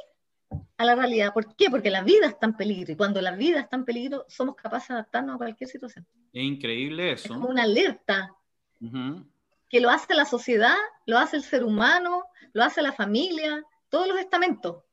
a 0.78 0.86
la 0.86 0.96
realidad. 0.96 1.34
¿Por 1.34 1.56
qué? 1.56 1.70
Porque 1.70 1.90
la 1.90 2.04
vida 2.04 2.28
está 2.28 2.48
en 2.48 2.56
peligro 2.56 2.94
y 2.94 2.96
cuando 2.96 3.22
la 3.22 3.32
vida 3.32 3.60
está 3.60 3.76
en 3.76 3.86
peligro 3.86 4.26
somos 4.28 4.56
capaces 4.56 4.90
de 4.90 4.96
adaptarnos 4.96 5.36
a 5.36 5.38
cualquier 5.38 5.70
situación. 5.70 6.06
Es 6.34 6.44
increíble 6.44 7.12
eso. 7.14 7.26
Es 7.26 7.32
como 7.32 7.50
una 7.50 7.64
alerta 7.64 8.34
que 9.70 9.80
lo 9.80 9.90
hace 9.90 10.14
la 10.14 10.26
sociedad, 10.26 10.76
lo 11.06 11.18
hace 11.18 11.38
el 11.38 11.44
ser 11.44 11.64
humano, 11.64 12.26
lo 12.54 12.64
hace 12.64 12.82
la 12.82 12.92
familia, 12.94 13.64
todos 13.90 14.08
los 14.08 14.18
estamentos. 14.20 14.84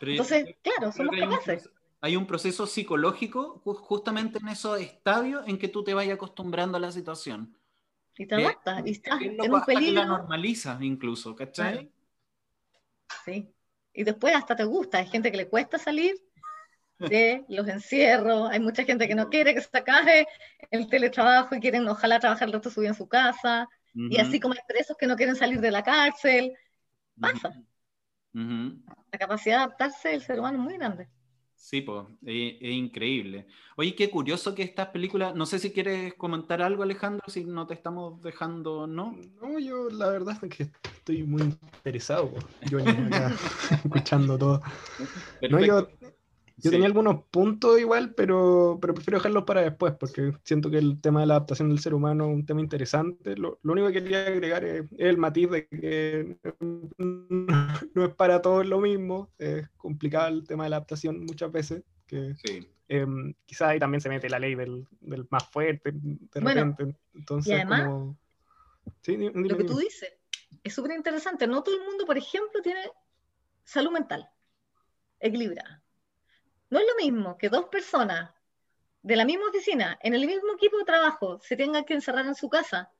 Entonces, 0.00 0.56
claro, 0.62 0.92
somos 0.92 1.16
capaces. 1.18 1.70
hay 2.00 2.16
un 2.16 2.26
proceso 2.26 2.66
psicológico 2.66 3.60
justamente 3.64 4.38
en 4.38 4.48
esos 4.48 4.80
estadios 4.80 5.46
en 5.46 5.58
que 5.58 5.68
tú 5.68 5.84
te 5.84 5.94
vayas 5.94 6.14
acostumbrando 6.14 6.76
a 6.76 6.80
la 6.80 6.92
situación. 6.92 7.56
Y 8.18 8.26
te 8.26 8.34
adaptas, 8.34 8.82
y 8.84 8.90
estás 8.90 9.20
en 9.22 9.54
un 9.54 9.64
peligro. 9.64 10.02
la 10.02 10.06
normalizas 10.06 10.82
incluso, 10.82 11.36
¿cachai? 11.36 11.90
Sí. 13.24 13.48
Y 13.92 14.04
después 14.04 14.34
hasta 14.34 14.56
te 14.56 14.64
gusta. 14.64 14.98
Hay 14.98 15.06
gente 15.06 15.30
que 15.30 15.36
le 15.36 15.48
cuesta 15.48 15.78
salir 15.78 16.16
de 16.98 17.44
los 17.48 17.68
encierros. 17.68 18.50
Hay 18.50 18.58
mucha 18.58 18.84
gente 18.84 19.06
que 19.06 19.14
no 19.14 19.28
quiere 19.30 19.54
que 19.54 19.60
se 19.60 19.78
acabe 19.78 20.26
el 20.70 20.88
teletrabajo 20.88 21.54
y 21.54 21.60
quieren 21.60 21.86
ojalá 21.88 22.18
trabajar 22.18 22.48
el 22.48 22.54
resto 22.54 22.70
su 22.70 22.82
en 22.82 22.94
su 22.94 23.08
casa. 23.08 23.68
Y 23.94 24.18
así 24.18 24.38
como 24.38 24.54
hay 24.54 24.60
presos 24.68 24.96
que 24.96 25.06
no 25.06 25.16
quieren 25.16 25.34
salir 25.34 25.60
de 25.60 25.70
la 25.70 25.82
cárcel. 25.82 26.54
Pasa. 27.20 27.52
La 28.32 29.18
capacidad 29.18 29.58
de 29.58 29.62
adaptarse 29.64 30.10
del 30.10 30.22
ser 30.22 30.38
humano 30.38 30.58
es 30.58 30.64
muy 30.64 30.74
grande. 30.74 31.08
Sí, 31.58 31.80
pues, 31.80 32.06
es, 32.24 32.54
increíble. 32.62 33.46
Oye, 33.76 33.94
qué 33.94 34.08
curioso 34.08 34.54
que 34.54 34.62
estas 34.62 34.88
películas, 34.88 35.34
no 35.34 35.44
sé 35.44 35.58
si 35.58 35.72
quieres 35.72 36.14
comentar 36.14 36.62
algo, 36.62 36.84
Alejandro, 36.84 37.24
si 37.28 37.44
no 37.44 37.66
te 37.66 37.74
estamos 37.74 38.22
dejando, 38.22 38.86
¿no? 38.86 39.18
No, 39.42 39.58
yo 39.58 39.90
la 39.90 40.08
verdad 40.08 40.38
es 40.40 40.50
que 40.50 40.70
estoy 40.84 41.24
muy 41.24 41.42
interesado, 41.42 42.32
yo 42.70 42.78
acá, 42.78 43.36
escuchando 43.84 44.38
todo. 44.38 44.62
No, 45.50 45.60
yo 45.60 45.88
yo 46.60 46.70
tenía 46.72 46.86
algunos 46.86 47.24
puntos 47.30 47.78
igual, 47.78 48.14
pero, 48.14 48.78
pero 48.80 48.92
prefiero 48.92 49.18
dejarlos 49.18 49.44
para 49.44 49.62
después, 49.62 49.94
porque 49.94 50.32
siento 50.42 50.70
que 50.70 50.78
el 50.78 51.00
tema 51.00 51.20
de 51.20 51.26
la 51.26 51.34
adaptación 51.34 51.68
del 51.68 51.78
ser 51.78 51.94
humano 51.94 52.24
es 52.26 52.34
un 52.34 52.46
tema 52.46 52.60
interesante. 52.60 53.36
Lo, 53.36 53.60
lo 53.62 53.72
único 53.72 53.88
que 53.88 54.02
quería 54.02 54.26
agregar 54.26 54.64
es, 54.64 54.84
el 54.98 55.18
matiz 55.18 55.50
de 55.50 55.68
que 55.68 56.36
no 57.94 58.04
es 58.04 58.14
para 58.14 58.42
todos 58.42 58.66
lo 58.66 58.80
mismo, 58.80 59.30
es 59.38 59.68
complicado 59.76 60.28
el 60.28 60.46
tema 60.46 60.64
de 60.64 60.70
la 60.70 60.76
adaptación 60.76 61.20
muchas 61.20 61.52
veces, 61.52 61.84
que 62.06 62.34
sí. 62.44 62.68
eh, 62.88 63.06
quizás 63.46 63.68
ahí 63.68 63.78
también 63.78 64.00
se 64.00 64.08
mete 64.08 64.28
la 64.28 64.40
ley 64.40 64.56
del, 64.56 64.84
del 65.00 65.28
más 65.30 65.48
fuerte 65.48 65.92
de 65.92 66.40
repente. 66.40 66.96
Entonces, 67.14 67.52
y 67.52 67.54
además, 67.54 68.16
¿Sí? 69.02 69.16
lo 69.16 69.56
que 69.56 69.64
tú 69.64 69.78
dices 69.78 70.12
es 70.64 70.74
súper 70.74 70.96
interesante. 70.96 71.46
No 71.46 71.62
todo 71.62 71.76
el 71.76 71.84
mundo, 71.84 72.04
por 72.04 72.18
ejemplo, 72.18 72.60
tiene 72.62 72.80
salud 73.62 73.92
mental 73.92 74.28
equilibrada. 75.20 75.77
No 76.70 76.78
es 76.78 76.84
lo 76.86 77.04
mismo 77.04 77.38
que 77.38 77.48
dos 77.48 77.66
personas 77.66 78.30
de 79.02 79.16
la 79.16 79.24
misma 79.24 79.48
oficina, 79.48 79.98
en 80.02 80.14
el 80.14 80.26
mismo 80.26 80.52
equipo 80.54 80.78
de 80.78 80.84
trabajo, 80.84 81.38
se 81.40 81.56
tengan 81.56 81.84
que 81.84 81.94
encerrar 81.94 82.26
en 82.26 82.34
su 82.34 82.48
casa 82.48 82.90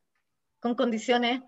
con 0.60 0.74
condiciones 0.74 1.42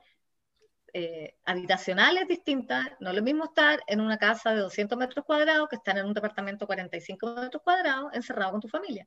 eh, 0.92 1.36
habitacionales 1.44 2.26
distintas. 2.26 2.88
No 3.00 3.10
es 3.10 3.16
lo 3.16 3.22
mismo 3.22 3.44
estar 3.44 3.80
en 3.86 4.00
una 4.00 4.18
casa 4.18 4.52
de 4.52 4.60
200 4.60 4.98
metros 4.98 5.24
cuadrados 5.24 5.68
que 5.68 5.76
estar 5.76 5.96
en 5.96 6.06
un 6.06 6.14
departamento 6.14 6.64
de 6.64 6.66
45 6.66 7.34
metros 7.36 7.62
cuadrados 7.62 8.12
encerrado 8.12 8.52
con 8.52 8.60
tu 8.60 8.68
familia. 8.68 9.06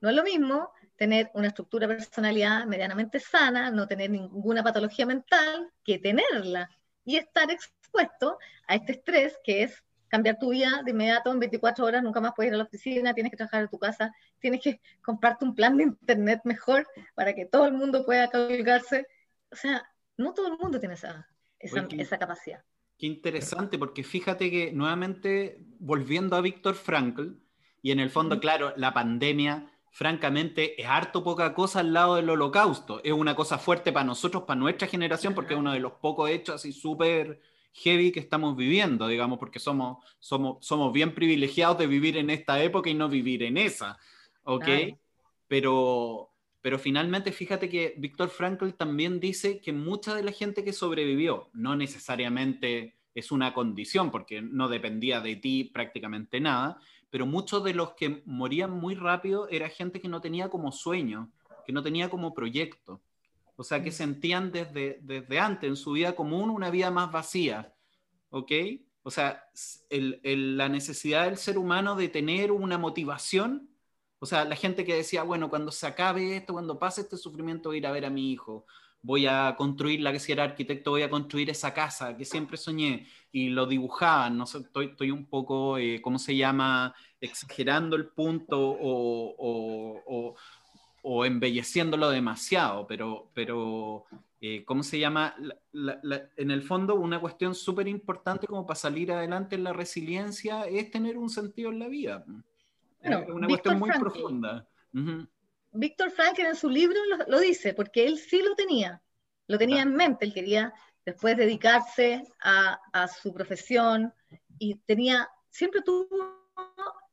No 0.00 0.10
es 0.10 0.16
lo 0.16 0.22
mismo 0.22 0.70
tener 0.96 1.30
una 1.32 1.48
estructura 1.48 1.88
personalidad 1.88 2.66
medianamente 2.66 3.18
sana, 3.18 3.70
no 3.70 3.86
tener 3.88 4.10
ninguna 4.10 4.62
patología 4.62 5.06
mental, 5.06 5.72
que 5.82 5.98
tenerla 5.98 6.68
y 7.04 7.16
estar 7.16 7.50
expuesto 7.50 8.38
a 8.66 8.74
este 8.74 8.92
estrés 8.92 9.38
que 9.42 9.62
es 9.62 9.82
cambiar 10.08 10.38
tu 10.38 10.50
vida 10.50 10.82
de 10.84 10.90
inmediato 10.90 11.32
en 11.32 11.40
24 11.40 11.84
horas, 11.84 12.02
nunca 12.02 12.20
más 12.20 12.32
puedes 12.34 12.50
ir 12.50 12.54
a 12.54 12.58
la 12.58 12.64
oficina, 12.64 13.14
tienes 13.14 13.30
que 13.30 13.36
trabajar 13.36 13.62
en 13.62 13.68
tu 13.68 13.78
casa, 13.78 14.14
tienes 14.38 14.60
que 14.60 14.80
comprarte 15.02 15.44
un 15.44 15.54
plan 15.54 15.76
de 15.76 15.84
internet 15.84 16.40
mejor 16.44 16.86
para 17.14 17.34
que 17.34 17.46
todo 17.46 17.66
el 17.66 17.72
mundo 17.72 18.04
pueda 18.04 18.30
colgarse. 18.30 19.06
O 19.50 19.56
sea, 19.56 19.86
no 20.16 20.32
todo 20.34 20.48
el 20.48 20.58
mundo 20.58 20.78
tiene 20.78 20.94
esa, 20.94 21.28
esa, 21.58 22.18
capacidad. 22.18 22.62
Qué 22.98 23.06
interesante, 23.06 23.78
porque 23.78 24.04
fíjate 24.04 24.50
que 24.50 24.72
nuevamente, 24.72 25.58
volviendo 25.78 26.36
a 26.36 26.40
Víctor 26.40 26.74
Frankl, 26.74 27.32
y 27.82 27.90
en 27.90 28.00
el 28.00 28.10
fondo, 28.10 28.40
claro, 28.40 28.72
la 28.76 28.94
pandemia, 28.94 29.70
francamente, 29.90 30.80
es 30.80 30.88
harto 30.88 31.22
poca 31.22 31.52
cosa 31.54 31.80
al 31.80 31.92
lado 31.92 32.16
del 32.16 32.30
holocausto. 32.30 33.02
Es 33.04 33.12
una 33.12 33.34
cosa 33.34 33.58
fuerte 33.58 33.92
para 33.92 34.06
nosotros, 34.06 34.44
para 34.44 34.58
nuestra 34.58 34.88
generación, 34.88 35.34
porque 35.34 35.54
es 35.54 35.60
uno 35.60 35.72
de 35.72 35.80
los 35.80 35.92
pocos 35.92 36.30
hechos 36.30 36.54
así 36.54 36.72
súper 36.72 37.40
heavy 37.74 38.12
que 38.12 38.20
estamos 38.20 38.56
viviendo, 38.56 39.08
digamos, 39.08 39.38
porque 39.38 39.58
somos, 39.58 39.98
somos, 40.20 40.64
somos 40.64 40.92
bien 40.92 41.14
privilegiados 41.14 41.78
de 41.78 41.86
vivir 41.86 42.16
en 42.16 42.30
esta 42.30 42.62
época 42.62 42.88
y 42.88 42.94
no 42.94 43.08
vivir 43.08 43.42
en 43.42 43.56
esa, 43.58 43.98
¿ok? 44.44 44.66
Pero, 45.48 46.30
pero 46.62 46.78
finalmente 46.78 47.32
fíjate 47.32 47.68
que 47.68 47.94
Víctor 47.98 48.30
Frankl 48.30 48.70
también 48.70 49.18
dice 49.20 49.60
que 49.60 49.72
mucha 49.72 50.14
de 50.14 50.22
la 50.22 50.32
gente 50.32 50.64
que 50.64 50.72
sobrevivió, 50.72 51.50
no 51.52 51.74
necesariamente 51.76 52.94
es 53.14 53.32
una 53.32 53.52
condición, 53.52 54.10
porque 54.10 54.40
no 54.40 54.68
dependía 54.68 55.20
de 55.20 55.36
ti 55.36 55.64
prácticamente 55.64 56.40
nada, 56.40 56.78
pero 57.10 57.26
muchos 57.26 57.62
de 57.64 57.74
los 57.74 57.92
que 57.94 58.22
morían 58.24 58.70
muy 58.70 58.94
rápido 58.94 59.48
era 59.48 59.68
gente 59.68 60.00
que 60.00 60.08
no 60.08 60.20
tenía 60.20 60.48
como 60.48 60.72
sueño, 60.72 61.30
que 61.66 61.72
no 61.72 61.82
tenía 61.82 62.08
como 62.08 62.34
proyecto. 62.34 63.00
O 63.56 63.64
sea, 63.64 63.82
que 63.82 63.90
mm. 63.90 63.94
sentían 63.94 64.52
desde, 64.52 64.98
desde 65.02 65.38
antes 65.38 65.68
en 65.68 65.76
su 65.76 65.92
vida 65.92 66.14
común 66.14 66.50
una 66.50 66.70
vida 66.70 66.90
más 66.90 67.10
vacía. 67.12 67.72
¿Ok? 68.30 68.52
O 69.02 69.10
sea, 69.10 69.44
la 69.90 70.68
necesidad 70.68 71.26
del 71.26 71.36
ser 71.36 71.58
humano 71.58 71.94
de 71.94 72.08
tener 72.08 72.50
una 72.50 72.78
motivación. 72.78 73.68
O 74.18 74.26
sea, 74.26 74.44
la 74.44 74.56
gente 74.56 74.84
que 74.84 74.94
decía, 74.94 75.22
bueno, 75.22 75.50
cuando 75.50 75.70
se 75.70 75.86
acabe 75.86 76.36
esto, 76.36 76.54
cuando 76.54 76.78
pase 76.78 77.02
este 77.02 77.18
sufrimiento, 77.18 77.68
voy 77.68 77.76
a 77.76 77.78
ir 77.78 77.86
a 77.86 77.92
ver 77.92 78.06
a 78.06 78.10
mi 78.10 78.32
hijo. 78.32 78.66
Voy 79.02 79.26
a 79.26 79.54
construir, 79.58 80.00
la 80.00 80.10
que 80.12 80.18
si 80.18 80.32
era 80.32 80.44
arquitecto, 80.44 80.92
voy 80.92 81.02
a 81.02 81.10
construir 81.10 81.50
esa 81.50 81.74
casa 81.74 82.16
que 82.16 82.24
siempre 82.24 82.56
soñé. 82.56 83.06
Y 83.30 83.50
lo 83.50 83.66
dibujaban. 83.66 84.38
No 84.38 84.46
sé, 84.46 84.58
estoy, 84.58 84.86
estoy 84.86 85.10
un 85.10 85.26
poco, 85.26 85.76
eh, 85.78 86.00
¿cómo 86.00 86.18
se 86.18 86.34
llama? 86.36 86.94
Exagerando 87.20 87.96
el 87.96 88.08
punto 88.08 88.58
o 88.58 89.94
o 90.06 90.34
embelleciéndolo 91.24 92.08
demasiado, 92.08 92.86
pero, 92.86 93.30
pero 93.34 94.06
eh, 94.40 94.64
¿cómo 94.64 94.82
se 94.82 94.98
llama? 94.98 95.34
en 95.72 96.50
el 96.50 96.62
fondo, 96.62 96.94
una 96.94 97.20
cuestión 97.20 97.54
súper 97.54 97.88
importante 97.88 98.46
como 98.46 98.66
para 98.66 98.78
salir 98.78 99.12
adelante 99.12 99.54
en 99.56 99.64
la 99.64 99.72
resiliencia 99.72 100.64
es 100.64 100.90
tener 100.90 101.18
un 101.18 101.28
sentido 101.28 101.70
en 101.70 101.78
la 101.78 101.88
vida. 101.88 102.24
es 103.00 103.28
una 103.28 103.46
cuestión 103.46 103.78
muy 103.78 103.90
profunda. 103.90 104.66
Víctor 105.72 106.10
Franklin 106.10 106.46
en 106.46 106.56
su 106.56 106.70
libro 106.70 106.98
lo, 107.26 107.40
dice, 107.40 107.74
porque 107.74 108.06
él 108.06 108.18
sí 108.18 108.40
lo 108.42 108.54
tenía, 108.54 109.02
lo 109.46 109.58
tenía 109.58 109.82
en 109.82 109.94
mente, 109.94 110.24
él 110.24 110.32
quería 110.32 110.72
después 111.04 111.36
dedicarse 111.36 112.26
a, 112.42 112.78
a 112.92 113.08
su 113.08 113.34
profesión 113.34 114.14
y 114.58 114.76
tenía, 114.76 115.28
siempre 115.50 115.82
tuvo 115.82 116.06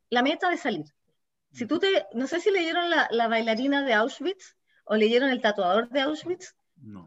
la 0.10 0.22
meta 0.22 0.50
de 0.50 0.58
salir. 0.58 0.86
Si 1.52 1.66
tú 1.66 1.80
te, 1.80 2.06
no 2.14 2.28
sé 2.28 2.40
si 2.40 2.52
leyeron 2.52 2.90
la, 2.90 3.28
bailarina 3.28 3.84
de 3.84 3.94
Auschwitz 3.94 4.56
o 4.86 4.96
leyeron 4.96 5.30
el 5.30 5.42
tatuador 5.42 5.90
de 5.90 6.02
Auschwitz, 6.02 6.56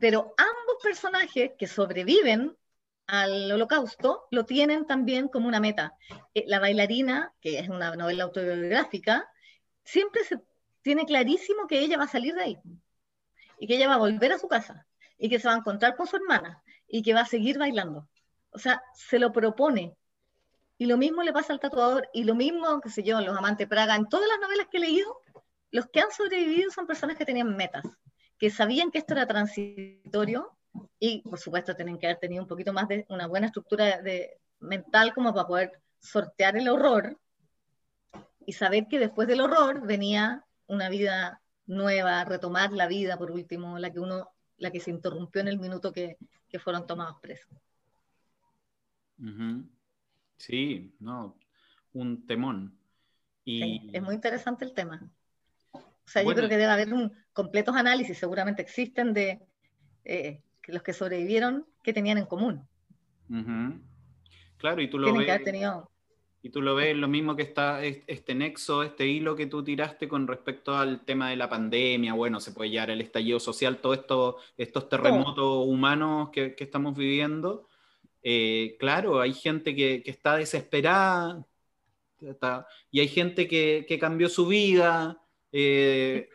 pero 0.01 0.35
ambos 0.37 0.83
personajes 0.83 1.53
que 1.59 1.67
sobreviven 1.67 2.57
al 3.07 3.51
holocausto 3.51 4.27
lo 4.31 4.45
tienen 4.45 4.87
también 4.87 5.29
como 5.29 5.49
una 5.49 5.61
meta. 5.61 5.95
Eh, 6.35 6.45
la 6.47 6.61
bailarina, 6.61 7.35
que 7.41 7.59
es 7.59 7.69
una 7.69 7.95
novela 7.97 8.25
autobiográfica, 8.25 9.29
siempre 9.83 10.25
se 10.25 10.41
tiene 10.83 11.05
clarísimo 11.05 11.67
que 11.67 11.81
ella 11.81 11.99
va 11.99 12.05
a 12.05 12.09
salir 12.09 12.35
de 12.35 12.43
ahí 12.43 12.59
y 13.59 13.67
que 13.67 13.77
ella 13.77 13.89
va 13.89 13.95
a 13.95 13.99
volver 13.99 14.33
a 14.33 14.39
su 14.39 14.49
casa 14.49 14.87
y 15.19 15.29
que 15.29 15.39
se 15.39 15.49
va 15.49 15.55
a 15.55 15.59
encontrar 15.59 15.97
con 15.97 16.07
su 16.07 16.17
hermana 16.17 16.63
y 16.87 17.03
que 17.03 17.15
va 17.15 17.21
a 17.21 17.27
seguir 17.27 17.59
bailando. 17.59 18.09
O 18.51 18.59
sea, 18.59 18.83
se 18.95 19.19
lo 19.19 19.33
propone 19.33 19.97
y 20.79 20.87
lo 20.87 20.97
mismo 20.97 21.23
le 21.23 21.33
pasa 21.33 21.53
al 21.53 21.61
tatuador, 21.61 22.09
y 22.13 22.25
lo 22.25 22.35
mismo, 22.35 22.81
qué 22.81 22.91
sé 22.91 23.03
yo, 23.03 23.21
los 23.21 23.37
amantes 23.37 23.69
Praga, 23.69 23.97
en 23.97 24.09
todas 24.09 24.29
las 24.29 24.41
novelas 24.41 24.67
que 24.71 24.79
he 24.79 24.81
leído, 24.81 25.21
los 25.71 25.87
que 25.87 26.01
han 26.01 26.11
sobrevivido 26.11 26.71
son 26.71 26.87
personas 26.87 27.17
que 27.17 27.25
tenían 27.25 27.57
metas, 27.57 27.85
que 28.39 28.51
sabían 28.51 28.91
que 28.91 28.99
esto 28.99 29.15
era 29.15 29.27
transitorio, 29.27 30.57
y 30.99 31.23
por 31.23 31.39
supuesto 31.39 31.75
tienen 31.75 31.99
que 31.99 32.07
haber 32.07 32.19
tenido 32.19 32.43
un 32.43 32.49
poquito 32.49 32.73
más 32.73 32.89
de 32.89 33.07
una 33.09 33.27
buena 33.27 33.47
estructura 33.47 34.01
de, 34.03 34.39
mental 34.61 35.15
como 35.15 35.33
para 35.33 35.47
poder 35.47 35.73
sortear 36.01 36.57
el 36.57 36.69
horror 36.69 37.19
y 38.47 38.53
saber 38.53 38.87
que 38.89 38.99
después 38.99 39.29
del 39.29 39.41
horror 39.41 39.87
venía 39.87 40.45
una 40.67 40.89
vida 40.89 41.41
nueva, 41.67 42.25
retomar 42.25 42.73
la 42.73 42.87
vida 42.87 43.17
por 43.17 43.31
último, 43.31 43.79
la 43.79 43.91
que 43.91 44.01
uno, 44.01 44.31
la 44.57 44.71
que 44.71 44.81
se 44.81 44.91
interrumpió 44.91 45.41
en 45.41 45.49
el 45.49 45.59
minuto 45.59 45.93
que, 45.93 46.19
que 46.49 46.59
fueron 46.59 46.87
tomados 46.87 47.17
presos. 47.21 47.51
Sí, 50.37 50.95
no, 51.01 51.37
un 51.93 52.27
temón. 52.27 52.77
Y... 53.45 53.91
es 53.93 54.03
muy 54.03 54.15
interesante 54.15 54.65
el 54.65 54.73
tema. 54.73 55.11
O 55.73 56.09
sea, 56.09 56.23
yo 56.23 56.35
creo 56.35 56.49
que 56.49 56.57
debe 56.57 56.73
haber 56.73 56.93
un 56.93 57.13
completos 57.33 57.75
análisis, 57.75 58.19
seguramente 58.19 58.63
existen 58.63 59.13
de 59.13 59.41
eh, 60.05 60.43
los 60.67 60.83
que 60.83 60.93
sobrevivieron, 60.93 61.67
que 61.83 61.93
tenían 61.93 62.19
en 62.19 62.27
común. 62.27 62.67
Claro, 64.59 64.83
y 64.83 64.89
tú 64.89 64.99
lo 64.99 65.15
ves. 65.15 65.29
Y 66.43 66.51
tú 66.51 66.61
lo 66.61 66.75
ves 66.75 66.95
lo 66.95 67.09
mismo 67.09 67.35
que 67.37 67.43
está 67.43 67.83
este 67.83 68.35
nexo, 68.35 68.83
este 68.83 69.07
hilo 69.07 69.35
que 69.35 69.47
tú 69.47 69.65
tiraste 69.65 70.07
con 70.07 70.27
respecto 70.27 70.77
al 70.77 71.03
tema 71.07 71.31
de 71.31 71.37
la 71.37 71.49
pandemia, 71.49 72.13
bueno, 72.13 72.39
se 72.39 72.53
puede 72.53 72.69
llegar 72.69 72.91
el 72.91 73.01
estallido 73.01 73.41
social, 73.41 73.79
todos 73.79 73.99
esto, 74.01 74.37
estos 74.59 74.91
terremotos 74.91 75.67
humanos 75.67 76.29
que, 76.31 76.55
que 76.55 76.65
estamos 76.65 76.95
viviendo 76.95 77.67
eh, 78.27 78.77
claro, 78.81 79.21
hay 79.21 79.35
gente 79.35 79.77
que, 79.77 80.03
está 80.07 80.37
desesperada 80.39 81.47
y 82.91 83.01
hay 83.01 83.09
gente 83.09 83.47
que, 83.47 83.99
cambió 84.01 84.31
su 84.31 84.47
vida. 84.47 85.23
Eh, 85.53 86.31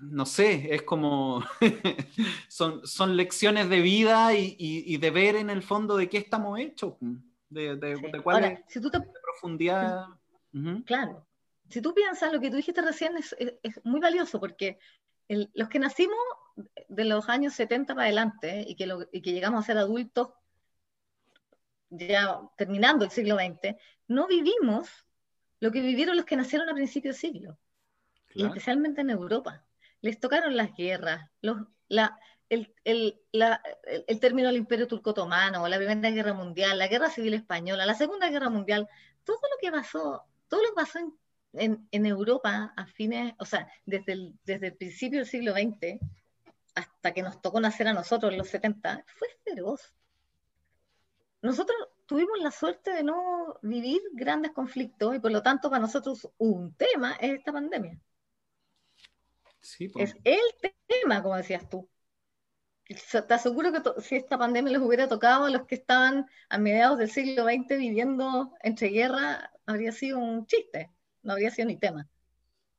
no 0.00 0.26
sé, 0.26 0.74
es 0.74 0.82
como, 0.82 1.44
son, 2.48 2.84
son 2.84 3.16
lecciones 3.16 3.68
de 3.68 3.80
vida 3.80 4.34
y, 4.34 4.96
de 4.96 5.10
ver 5.12 5.36
en 5.36 5.48
el 5.48 5.62
fondo 5.62 5.96
de 5.96 6.08
qué 6.08 6.18
estamos 6.18 6.58
hechos, 6.58 6.94
de, 7.48 8.20
cuál 8.24 8.44
es 8.44 8.60
si 8.66 8.80
tú 8.80 8.90
profundidad. 8.90 10.06
Claro, 10.86 11.24
si 11.68 11.80
tú 11.80 11.94
piensas 11.94 12.32
lo 12.32 12.40
que 12.40 12.50
tú 12.50 12.56
dijiste 12.56 12.82
recién 12.82 13.16
es, 13.16 13.36
muy 13.84 14.00
valioso 14.00 14.40
porque 14.40 14.80
los 15.28 15.68
que 15.68 15.78
nacimos 15.78 16.18
de 16.88 17.04
los 17.04 17.28
años 17.28 17.52
70 17.52 17.94
para 17.94 18.06
adelante 18.06 18.64
y 18.66 18.74
que, 18.74 18.88
y 19.12 19.22
que 19.22 19.32
llegamos 19.32 19.60
a 19.60 19.66
ser 19.66 19.78
adultos 19.78 20.30
ya 21.90 22.40
terminando 22.56 23.04
el 23.04 23.10
siglo 23.10 23.36
XX, 23.36 23.76
no 24.06 24.26
vivimos 24.26 25.06
lo 25.60 25.72
que 25.72 25.80
vivieron 25.80 26.16
los 26.16 26.24
que 26.24 26.36
nacieron 26.36 26.68
a 26.68 26.74
principios 26.74 27.20
del 27.20 27.32
siglo, 27.32 27.58
y 28.34 28.44
especialmente 28.44 29.00
en 29.00 29.10
Europa. 29.10 29.64
Les 30.00 30.20
tocaron 30.20 30.56
las 30.56 30.74
guerras, 30.76 31.28
los, 31.40 31.58
la, 31.88 32.18
el, 32.48 32.72
el, 32.84 33.20
la, 33.32 33.60
el, 34.06 34.20
término 34.20 34.48
del 34.48 34.58
Imperio 34.58 34.86
Turco 34.86 35.10
Otomano, 35.10 35.66
la 35.66 35.76
Primera 35.76 36.10
Guerra 36.10 36.34
Mundial, 36.34 36.78
la 36.78 36.86
Guerra 36.88 37.10
Civil 37.10 37.34
Española, 37.34 37.86
la 37.86 37.94
Segunda 37.94 38.28
Guerra 38.30 38.50
Mundial, 38.50 38.88
todo 39.24 39.40
lo 39.42 39.56
que 39.60 39.72
pasó, 39.72 40.24
todo 40.46 40.62
lo 40.62 40.68
que 40.68 40.74
pasó 40.74 40.98
en, 41.00 41.14
en, 41.54 41.88
en 41.90 42.06
Europa 42.06 42.72
a 42.76 42.86
fines, 42.86 43.34
o 43.38 43.44
sea, 43.44 43.70
desde 43.84 44.12
el, 44.12 44.38
desde 44.44 44.68
el 44.68 44.76
principio 44.76 45.18
del 45.18 45.28
siglo 45.28 45.52
XX 45.52 45.98
hasta 46.74 47.12
que 47.12 47.22
nos 47.22 47.42
tocó 47.42 47.60
nacer 47.60 47.88
a 47.88 47.92
nosotros 47.92 48.30
en 48.30 48.38
los 48.38 48.48
70, 48.48 49.04
fue 49.06 49.28
feroz 49.44 49.92
nosotros 51.42 51.76
tuvimos 52.06 52.38
la 52.40 52.50
suerte 52.50 52.90
de 52.90 53.02
no 53.02 53.58
vivir 53.62 54.00
grandes 54.12 54.52
conflictos 54.52 55.14
y 55.14 55.20
por 55.20 55.30
lo 55.30 55.42
tanto 55.42 55.70
para 55.70 55.82
nosotros 55.82 56.28
un 56.38 56.74
tema 56.74 57.12
es 57.20 57.38
esta 57.38 57.52
pandemia. 57.52 57.98
Sí, 59.60 59.90
Es 59.96 60.16
el 60.24 60.40
tema, 60.86 61.22
como 61.22 61.36
decías 61.36 61.68
tú. 61.68 61.88
Te 62.86 63.34
aseguro 63.34 63.70
que 63.70 63.82
si 64.00 64.16
esta 64.16 64.38
pandemia 64.38 64.72
les 64.72 64.80
hubiera 64.80 65.08
tocado 65.08 65.44
a 65.44 65.50
los 65.50 65.66
que 65.66 65.74
estaban 65.74 66.26
a 66.48 66.58
mediados 66.58 66.98
del 66.98 67.10
siglo 67.10 67.44
XX 67.44 67.76
viviendo 67.76 68.54
entre 68.62 68.88
guerra, 68.88 69.50
habría 69.66 69.92
sido 69.92 70.18
un 70.18 70.46
chiste, 70.46 70.90
no 71.22 71.32
habría 71.34 71.50
sido 71.50 71.68
ni 71.68 71.76
tema. 71.76 72.08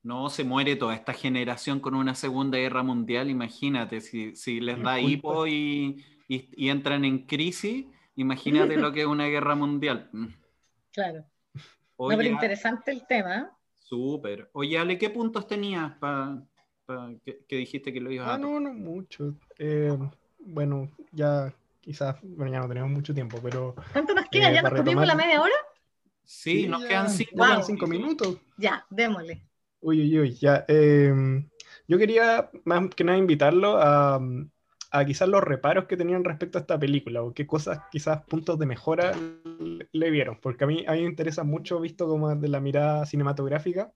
No, 0.01 0.29
se 0.29 0.43
muere 0.43 0.75
toda 0.77 0.95
esta 0.95 1.13
generación 1.13 1.79
con 1.79 1.93
una 1.93 2.15
segunda 2.15 2.57
guerra 2.57 2.81
mundial, 2.81 3.29
imagínate, 3.29 4.01
si, 4.01 4.35
si 4.35 4.59
les 4.59 4.81
da 4.81 4.99
hipo 4.99 5.45
y, 5.45 6.03
y 6.27 6.69
entran 6.69 7.05
en 7.05 7.27
crisis, 7.27 7.85
Imagínate 8.19 8.75
lo 8.75 8.91
que 8.93 9.01
es 9.01 9.07
una 9.07 9.27
guerra 9.27 9.55
mundial. 9.55 10.09
Mm. 10.11 10.27
Claro. 10.91 11.25
Oye, 11.95 12.17
pero 12.17 12.29
interesante 12.29 12.91
el 12.91 13.07
tema. 13.07 13.57
Súper. 13.79 14.49
Oye, 14.53 14.77
Ale, 14.77 14.97
¿qué 14.97 15.09
puntos 15.09 15.47
tenías 15.47 15.93
para 15.97 16.41
que, 17.23 17.55
dijiste 17.55 17.93
que 17.93 18.01
lo 18.01 18.11
ibas 18.11 18.27
a... 18.27 18.33
Ah, 18.33 18.37
no, 18.37 18.59
no 18.59 18.73
mucho. 18.73 19.35
Eh, 19.57 19.97
bueno, 20.39 20.89
ya 21.11 21.53
quizás, 21.79 22.17
bueno, 22.21 22.51
ya 22.51 22.59
no 22.59 22.67
tenemos 22.67 22.91
mucho 22.91 23.13
tiempo, 23.13 23.39
pero... 23.41 23.75
¿Cuánto 23.93 24.13
nos 24.13 24.27
queda? 24.29 24.51
Eh, 24.51 24.55
¿Ya 24.55 24.61
nos 24.63 24.73
retomar... 24.73 25.07
la 25.07 25.15
media 25.15 25.41
hora? 25.41 25.55
Sí, 26.23 26.67
nos 26.67 26.83
quedan 26.83 27.09
cinco, 27.09 27.87
minutos. 27.87 28.37
Ya, 28.57 28.85
démosle. 28.89 29.41
Uy, 29.79 30.01
uy, 30.01 30.19
uy, 30.19 30.33
ya. 30.33 30.65
Eh, 30.67 31.13
yo 31.87 31.97
quería 31.97 32.49
más 32.65 32.89
que 32.93 33.03
nada 33.03 33.17
invitarlo 33.17 33.77
a, 33.81 34.19
a 34.91 35.05
quizás 35.05 35.29
los 35.29 35.43
reparos 35.43 35.85
que 35.85 35.97
tenían 35.97 36.23
respecto 36.23 36.57
a 36.57 36.61
esta 36.61 36.79
película 36.79 37.21
o 37.21 37.33
qué 37.33 37.45
cosas, 37.45 37.79
quizás 37.91 38.23
puntos 38.23 38.57
de 38.57 38.65
mejora 38.65 39.13
le 39.91 40.09
vieron, 40.09 40.39
porque 40.41 40.63
a 40.63 40.67
mí, 40.67 40.83
a 40.87 40.93
mí 40.93 41.01
me 41.01 41.09
interesa 41.09 41.43
mucho, 41.43 41.79
visto 41.79 42.07
como 42.07 42.35
de 42.35 42.47
la 42.47 42.59
mirada 42.59 43.05
cinematográfica, 43.05 43.93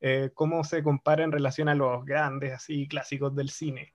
eh, 0.00 0.30
cómo 0.32 0.62
se 0.64 0.82
compara 0.82 1.24
en 1.24 1.32
relación 1.32 1.68
a 1.68 1.74
los 1.74 2.04
grandes, 2.04 2.52
así, 2.52 2.86
clásicos 2.86 3.34
del 3.34 3.50
cine. 3.50 3.94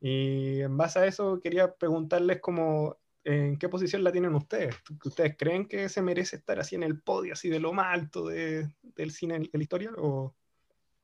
Y 0.00 0.60
en 0.60 0.76
base 0.76 0.98
a 0.98 1.06
eso 1.06 1.40
quería 1.40 1.74
preguntarles 1.74 2.40
como, 2.40 2.98
¿en 3.24 3.58
qué 3.58 3.68
posición 3.68 4.04
la 4.04 4.12
tienen 4.12 4.34
ustedes? 4.34 4.76
¿Ustedes 5.04 5.36
creen 5.38 5.66
que 5.66 5.88
se 5.88 6.02
merece 6.02 6.36
estar 6.36 6.60
así 6.60 6.76
en 6.76 6.82
el 6.82 7.00
podio, 7.00 7.32
así 7.32 7.48
de 7.48 7.60
lo 7.60 7.72
más 7.72 7.94
alto 7.94 8.26
de, 8.26 8.68
del 8.82 9.10
cine 9.10 9.38
de 9.38 9.50
la 9.50 9.62
historia, 9.62 9.90
o, 9.96 10.34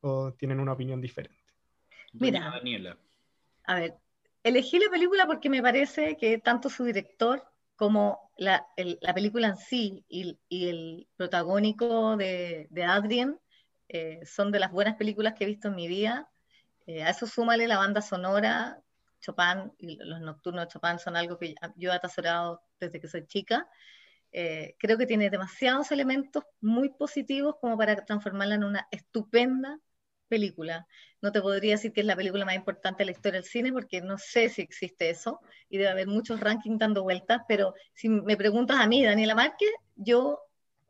o 0.02 0.32
tienen 0.34 0.60
una 0.60 0.72
opinión 0.72 1.00
diferente? 1.00 1.42
Mira, 2.12 2.50
Daniela. 2.50 2.98
A 3.64 3.76
ver, 3.76 3.96
elegí 4.42 4.78
la 4.78 4.90
película 4.90 5.26
porque 5.26 5.50
me 5.50 5.62
parece 5.62 6.16
que 6.16 6.38
tanto 6.38 6.68
su 6.68 6.84
director 6.84 7.44
como 7.76 8.30
la, 8.36 8.66
película 9.14 9.48
en 9.48 9.56
sí 9.56 10.04
y, 10.08 10.38
el 10.50 11.08
protagónico 11.16 12.16
de, 12.16 12.68
Adrien 12.86 13.38
eh, 13.88 14.20
son 14.24 14.52
de 14.52 14.60
las 14.60 14.72
buenas 14.72 14.96
películas 14.96 15.34
que 15.34 15.44
he 15.44 15.48
visto 15.48 15.68
en 15.68 15.74
mi 15.74 15.88
vida. 15.88 16.30
Eh, 16.86 17.02
a 17.02 17.10
eso 17.10 17.26
súmale 17.26 17.66
la 17.66 17.78
banda 17.78 18.00
sonora, 18.00 18.80
Chopin 19.20 19.72
y 19.78 19.96
los 20.02 20.20
nocturnos 20.20 20.64
de 20.66 20.72
Chopin 20.72 20.98
son 20.98 21.16
algo 21.16 21.38
que 21.38 21.54
yo 21.76 21.92
he 21.92 21.94
atesorado 21.94 22.62
desde 22.80 23.00
que 23.00 23.08
soy 23.08 23.26
chica. 23.26 23.68
Eh, 24.32 24.76
creo 24.78 24.96
que 24.96 25.06
tiene 25.06 25.30
demasiados 25.30 25.92
elementos 25.92 26.44
muy 26.60 26.88
positivos 26.88 27.56
como 27.60 27.76
para 27.76 27.96
transformarla 28.04 28.54
en 28.54 28.64
una 28.64 28.88
estupenda 28.90 29.78
película. 30.32 30.86
No 31.20 31.30
te 31.30 31.42
podría 31.42 31.72
decir 31.72 31.92
que 31.92 32.00
es 32.00 32.06
la 32.06 32.16
película 32.16 32.46
más 32.46 32.54
importante 32.54 33.02
de 33.02 33.04
la 33.06 33.12
historia 33.12 33.40
del 33.40 33.48
cine 33.48 33.70
porque 33.70 34.00
no 34.00 34.16
sé 34.16 34.48
si 34.48 34.62
existe 34.62 35.10
eso 35.10 35.40
y 35.68 35.76
debe 35.76 35.90
haber 35.90 36.06
muchos 36.06 36.40
rankings 36.40 36.78
dando 36.78 37.02
vueltas, 37.02 37.42
pero 37.46 37.74
si 37.92 38.08
me 38.08 38.36
preguntas 38.38 38.78
a 38.80 38.86
mí, 38.86 39.04
Daniela 39.04 39.34
Márquez, 39.34 39.70
yo 39.94 40.40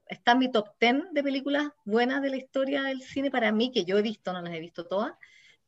está 0.07 0.33
en 0.33 0.39
mi 0.39 0.53
top 0.53 0.69
10 0.79 1.13
de 1.13 1.23
películas 1.23 1.73
buenas 1.85 2.23
de 2.23 2.31
la 2.31 2.37
historia 2.37 2.83
del 2.83 3.03
cine 3.03 3.33
para 3.33 3.51
mí, 3.51 3.73
que 3.73 3.85
yo 3.85 3.99
he 3.99 4.03
visto, 4.03 4.33
no 4.33 4.43
las 4.43 4.55
he 4.55 4.61
visto 4.61 4.87
todas. 4.87 5.13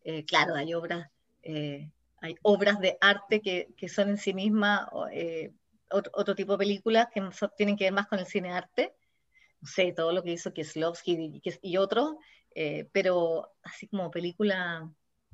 Eh, 0.04 0.24
claro, 0.24 0.54
hay 0.54 0.72
obras, 0.74 1.10
eh, 1.42 1.90
hay 2.20 2.36
obras 2.42 2.78
de 2.78 2.96
arte 3.00 3.40
que, 3.40 3.68
que 3.76 3.88
son 3.88 4.10
en 4.10 4.18
sí 4.18 4.34
mismas 4.34 4.86
eh, 5.12 5.50
otro, 5.90 6.34
tipo 6.34 6.52
de 6.52 6.58
películas 6.58 7.08
que 7.12 7.22
tienen 7.56 7.76
que 7.76 7.84
ver 7.84 7.92
más 7.92 8.06
con 8.06 8.18
el 8.18 8.26
cine 8.26 8.52
arte. 8.52 8.94
No 9.60 9.68
sé, 9.68 9.92
todo 9.92 10.12
lo 10.12 10.22
que 10.22 10.32
hizo 10.32 10.52
Kieslowski 10.52 11.40
y, 11.42 11.42
y 11.62 11.76
otros, 11.78 12.16
pero 12.92 13.52
así 13.62 13.88
como 13.88 14.10
película, 14.10 14.88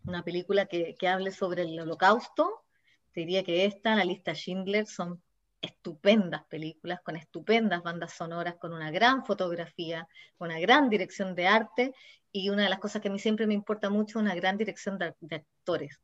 una 0.05 0.25
película 0.25 0.67
que, 0.67 0.95
que 0.99 1.09
hable 1.09 1.31
sobre 1.33 1.63
el 1.63 1.79
holocausto, 1.79 2.65
te 3.13 3.21
diría 3.21 3.43
que 3.45 3.65
esta, 3.65 3.95
la 3.95 4.05
lista 4.05 4.35
Schindler, 4.35 4.87
son 4.87 5.23
estupendas 5.61 6.45
películas, 6.45 7.01
con 7.03 7.17
estupendas 7.17 7.83
bandas 7.83 8.13
sonoras, 8.13 8.57
con 8.57 8.73
una 8.73 8.91
gran 8.91 9.25
fotografía, 9.25 10.09
una 10.39 10.59
gran 10.59 10.89
dirección 10.89 11.35
de 11.35 11.47
arte 11.47 11.95
y 12.33 12.51
una 12.51 12.65
de 12.65 12.71
las 12.71 12.79
cosas 12.79 13.03
que 13.03 13.09
a 13.09 13.11
mí 13.11 13.19
siempre 13.19 13.47
me 13.47 13.55
importa 13.55 13.91
mucho, 13.91 14.19
una 14.19 14.35
gran 14.35 14.57
dirección 14.57 14.99
de, 14.99 15.15
actores. 15.35 16.01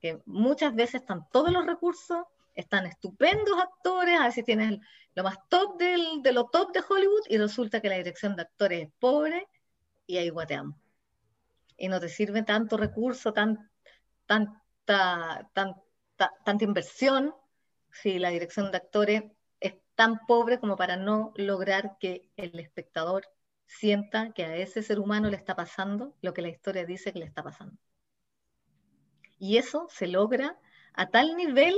Que 0.00 0.20
muchas 0.26 0.74
veces 0.74 1.02
están 1.02 1.26
todos 1.30 1.52
los 1.52 1.66
recursos, 1.66 2.24
están 2.54 2.86
estupendos 2.86 3.58
actores, 3.58 4.18
a 4.18 4.26
veces 4.26 4.44
tienen 4.44 4.80
lo 5.14 5.22
más 5.22 5.36
top 5.48 5.78
del, 5.78 6.22
de 6.22 6.32
lo 6.32 6.46
top 6.46 6.72
de 6.72 6.82
Hollywood 6.86 7.22
y 7.28 7.38
resulta 7.38 7.80
que 7.80 7.88
la 7.88 7.96
dirección 7.96 8.36
de 8.36 8.42
actores 8.42 8.88
es 8.88 8.92
pobre 8.98 9.46
y 10.10 10.18
ahí 10.18 10.28
guateamos. 10.28 10.76
Y 11.76 11.88
no 11.88 12.00
te 12.00 12.08
sirve 12.08 12.42
tanto 12.42 12.76
recurso, 12.76 13.32
tan, 13.32 13.70
tanta, 14.26 15.48
tan, 15.54 15.76
tanta 16.16 16.64
inversión 16.64 17.34
si 17.92 18.18
la 18.18 18.30
dirección 18.30 18.70
de 18.70 18.78
actores 18.78 19.22
es 19.60 19.74
tan 19.94 20.26
pobre 20.26 20.58
como 20.58 20.76
para 20.76 20.96
no 20.96 21.32
lograr 21.36 21.96
que 22.00 22.28
el 22.36 22.58
espectador 22.58 23.24
sienta 23.66 24.32
que 24.32 24.44
a 24.44 24.56
ese 24.56 24.82
ser 24.82 24.98
humano 24.98 25.30
le 25.30 25.36
está 25.36 25.54
pasando 25.54 26.16
lo 26.22 26.34
que 26.34 26.42
la 26.42 26.48
historia 26.48 26.84
dice 26.84 27.12
que 27.12 27.20
le 27.20 27.26
está 27.26 27.44
pasando. 27.44 27.76
Y 29.38 29.58
eso 29.58 29.86
se 29.90 30.08
logra 30.08 30.58
a 30.92 31.08
tal 31.08 31.36
nivel 31.36 31.76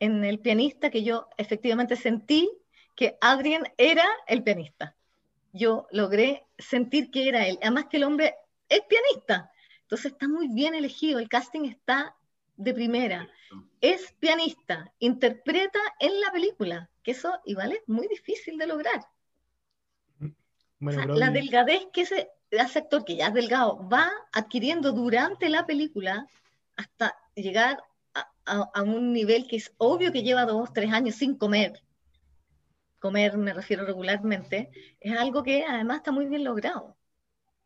en 0.00 0.22
el 0.24 0.38
pianista 0.38 0.90
que 0.90 1.02
yo 1.02 1.28
efectivamente 1.38 1.96
sentí 1.96 2.50
que 2.94 3.16
Adrien 3.22 3.64
era 3.78 4.04
el 4.26 4.42
pianista. 4.44 4.96
Yo 5.54 5.86
logré 5.90 6.44
sentir 6.58 7.10
que 7.10 7.28
era 7.28 7.46
él. 7.46 7.58
Además 7.62 7.86
que 7.88 7.96
el 7.96 8.04
hombre 8.04 8.34
es 8.68 8.82
pianista. 8.82 9.50
Entonces 9.82 10.12
está 10.12 10.28
muy 10.28 10.48
bien 10.48 10.74
elegido. 10.74 11.18
El 11.18 11.30
casting 11.30 11.64
está 11.64 12.14
de 12.56 12.74
primera, 12.74 13.28
es 13.80 14.12
pianista, 14.18 14.92
interpreta 14.98 15.78
en 15.98 16.20
la 16.20 16.30
película, 16.32 16.90
que 17.02 17.12
eso 17.12 17.32
igual 17.44 17.72
es 17.72 17.82
muy 17.86 18.06
difícil 18.08 18.58
de 18.58 18.66
lograr. 18.66 19.06
la 20.80 21.30
delgadez 21.30 21.86
que 21.92 22.02
ese, 22.02 22.28
actor, 22.50 23.04
que 23.04 23.16
ya 23.16 23.28
es 23.28 23.34
delgado, 23.34 23.88
va 23.88 24.10
adquiriendo 24.32 24.92
durante 24.92 25.48
la 25.48 25.66
película 25.66 26.26
hasta 26.76 27.16
llegar 27.34 27.82
a, 28.14 28.70
a, 28.72 28.82
un 28.82 29.12
nivel 29.12 29.48
que 29.48 29.56
es 29.56 29.72
obvio 29.78 30.12
que 30.12 30.22
lleva 30.22 30.44
dos, 30.44 30.72
tres 30.72 30.92
años 30.92 31.16
sin 31.16 31.36
comer. 31.36 31.82
Comer, 33.04 33.36
me 33.36 33.52
refiero 33.52 33.84
regularmente, 33.84 34.70
es 34.98 35.14
algo 35.14 35.42
que 35.42 35.62
además 35.62 35.98
está 35.98 36.10
muy 36.10 36.24
bien 36.24 36.42
logrado. 36.42 36.96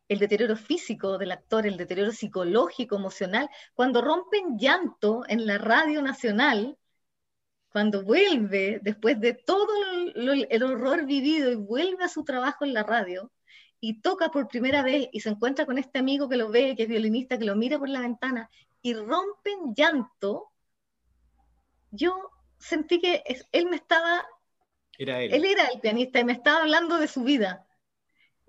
El 0.09 0.19
deterioro 0.19 0.57
físico 0.57 1.17
del 1.17 1.31
actor, 1.31 1.65
el 1.65 1.77
deterioro 1.77 2.11
psicológico, 2.11 2.97
emocional, 2.97 3.49
cuando 3.73 4.01
rompen 4.01 4.57
llanto 4.57 5.23
en 5.29 5.45
la 5.45 5.57
radio 5.57 6.01
nacional, 6.01 6.77
cuando 7.71 8.03
vuelve 8.03 8.81
después 8.83 9.17
de 9.21 9.33
todo 9.33 9.69
el 10.13 10.63
horror 10.63 11.05
vivido 11.05 11.49
y 11.49 11.55
vuelve 11.55 12.03
a 12.03 12.09
su 12.09 12.25
trabajo 12.25 12.65
en 12.65 12.73
la 12.73 12.83
radio 12.83 13.31
y 13.79 14.01
toca 14.01 14.31
por 14.31 14.49
primera 14.49 14.83
vez 14.83 15.07
y 15.13 15.21
se 15.21 15.29
encuentra 15.29 15.65
con 15.65 15.77
este 15.77 15.99
amigo 15.99 16.27
que 16.27 16.35
lo 16.35 16.49
ve, 16.49 16.75
que 16.75 16.83
es 16.83 16.89
violinista, 16.89 17.39
que 17.39 17.45
lo 17.45 17.55
mira 17.55 17.79
por 17.79 17.87
la 17.87 18.01
ventana 18.01 18.49
y 18.81 18.93
rompen 18.93 19.73
llanto, 19.73 20.51
yo 21.91 22.29
sentí 22.57 22.99
que 22.99 23.23
él 23.53 23.67
me 23.69 23.77
estaba... 23.77 24.25
Era 24.99 25.21
él. 25.21 25.33
él 25.33 25.45
era 25.45 25.65
el 25.73 25.79
pianista 25.79 26.19
y 26.19 26.25
me 26.25 26.33
estaba 26.33 26.61
hablando 26.61 26.99
de 26.99 27.07
su 27.07 27.23
vida 27.23 27.65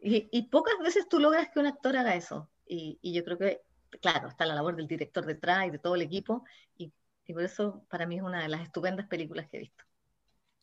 y, 0.02 0.42
pocas 0.50 0.74
veces 0.82 1.08
tú 1.08 1.18
logras 1.18 1.50
que 1.50 1.58
un 1.58 1.66
actor 1.66 1.96
haga 1.96 2.14
eso. 2.14 2.50
Y, 2.66 2.98
yo 3.02 3.24
creo 3.24 3.38
que, 3.38 3.60
claro, 4.00 4.28
está 4.28 4.46
la 4.46 4.54
labor 4.54 4.76
del 4.76 4.86
director 4.86 5.26
detrás 5.26 5.66
y 5.66 5.70
de 5.70 5.78
todo 5.78 5.94
el 5.94 6.02
equipo. 6.02 6.44
Y, 6.76 6.92
por 7.32 7.42
eso 7.42 7.86
para 7.88 8.06
mí 8.06 8.16
es 8.16 8.22
una 8.22 8.42
de 8.42 8.48
las 8.48 8.62
estupendas 8.62 9.06
películas 9.06 9.48
que 9.48 9.58
he 9.58 9.60
visto. 9.60 9.84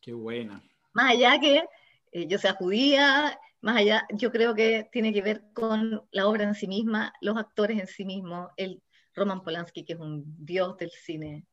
Qué 0.00 0.12
buena. 0.12 0.62
Más 0.92 1.12
allá 1.12 1.38
que 1.40 1.64
eh, 2.12 2.26
yo 2.26 2.38
sea 2.38 2.54
judía, 2.54 3.38
más 3.62 3.76
allá, 3.76 4.06
yo 4.12 4.30
creo 4.30 4.54
que 4.54 4.86
tiene 4.92 5.12
que 5.14 5.22
ver 5.22 5.44
con 5.54 6.06
la 6.10 6.26
obra 6.26 6.44
en 6.44 6.54
sí 6.54 6.68
misma, 6.68 7.14
los 7.22 7.38
actores 7.38 7.80
en 7.80 7.86
sí 7.86 8.04
mismos, 8.04 8.50
el 8.58 8.82
Roman 9.14 9.42
Polanski, 9.42 9.84
que 9.84 9.94
es 9.94 9.98
un 9.98 10.24
dios 10.44 10.76
del 10.76 10.90
cine. 10.90 11.46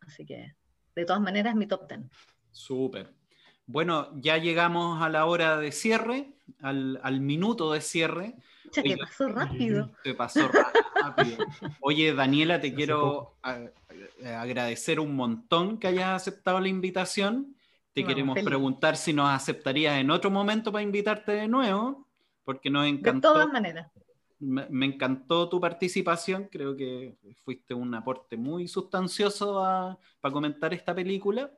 Así 0.00 0.24
que, 0.24 0.54
de 0.94 1.04
todas 1.04 1.20
maneras, 1.20 1.56
mi 1.56 1.66
top 1.66 1.88
ten. 1.88 2.08
Súper. 2.52 3.12
Bueno, 3.66 4.08
ya 4.16 4.36
llegamos 4.36 5.00
a 5.00 5.08
la 5.08 5.26
hora 5.26 5.56
de 5.56 5.70
cierre, 5.70 6.32
al, 6.60 7.20
minuto 7.20 7.72
de 7.72 7.80
cierre. 7.80 8.34
Ya 8.72 8.82
que 8.82 8.96
pasó 8.96 9.28
rápido. 9.28 9.90
Te 10.02 10.14
pasó 10.14 10.48
rápido. 10.48 11.38
Oye, 11.80 12.12
Daniela, 12.12 12.60
te 12.60 12.74
quiero 12.74 13.36
agradecer 14.24 14.98
un 14.98 15.14
montón 15.14 15.78
que 15.78 15.86
hayas 15.86 16.08
aceptado 16.08 16.58
la 16.58 16.68
invitación. 16.68 17.54
Te 17.92 18.04
queremos 18.04 18.38
preguntar 18.42 18.96
si 18.96 19.12
nos 19.12 19.28
aceptarías 19.28 19.98
en 19.98 20.10
otro 20.10 20.30
momento 20.30 20.72
para 20.72 20.82
invitarte 20.82 21.32
de 21.32 21.48
nuevo, 21.48 22.06
porque 22.44 22.70
nos 22.70 22.86
encantó. 22.86 23.28
De 23.28 23.34
todas 23.34 23.52
maneras. 23.52 23.90
Me, 24.40 24.86
encantó 24.86 25.48
tu 25.48 25.60
participación, 25.60 26.48
creo 26.50 26.74
que 26.74 27.14
fuiste 27.44 27.74
un 27.74 27.94
aporte 27.94 28.36
muy 28.36 28.66
sustancioso 28.66 29.62
para 30.20 30.32
comentar 30.32 30.72
esta 30.72 30.94
película. 30.94 31.52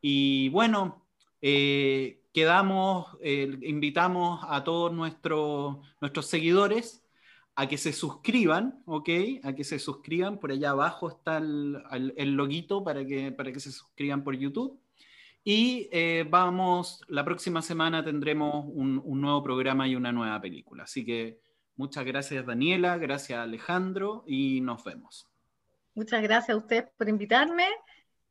Y 0.00 0.48
bueno, 0.50 1.06
eh, 1.42 2.22
quedamos, 2.32 3.16
eh, 3.20 3.58
invitamos 3.62 4.40
a 4.48 4.64
todos 4.64 4.92
nuestros, 4.92 5.78
nuestros 6.00 6.26
seguidores 6.26 7.04
a 7.56 7.66
que 7.66 7.76
se 7.76 7.92
suscriban, 7.92 8.82
¿ok? 8.86 9.08
A 9.42 9.54
que 9.54 9.64
se 9.64 9.78
suscriban, 9.78 10.38
por 10.38 10.52
allá 10.52 10.70
abajo 10.70 11.08
está 11.08 11.38
el, 11.38 11.82
el, 12.16 12.32
loguito 12.32 12.82
para 12.84 13.04
que, 13.04 13.32
para 13.32 13.52
que 13.52 13.60
se 13.60 13.72
suscriban 13.72 14.24
por 14.24 14.36
YouTube. 14.36 14.80
Y 15.42 15.88
eh, 15.90 16.26
vamos, 16.28 17.02
la 17.08 17.24
próxima 17.24 17.62
semana 17.62 18.04
tendremos 18.04 18.64
un, 18.68 19.00
un, 19.04 19.20
nuevo 19.20 19.42
programa 19.42 19.88
y 19.88 19.96
una 19.96 20.12
nueva 20.12 20.40
película. 20.40 20.84
Así 20.84 21.04
que 21.04 21.40
muchas 21.76 22.04
gracias 22.04 22.46
Daniela, 22.46 22.98
gracias 22.98 23.38
Alejandro 23.38 24.22
y 24.26 24.60
nos 24.60 24.84
vemos. 24.84 25.28
Muchas 25.94 26.22
gracias 26.22 26.54
a 26.54 26.58
ustedes 26.58 26.84
por 26.96 27.08
invitarme. 27.08 27.66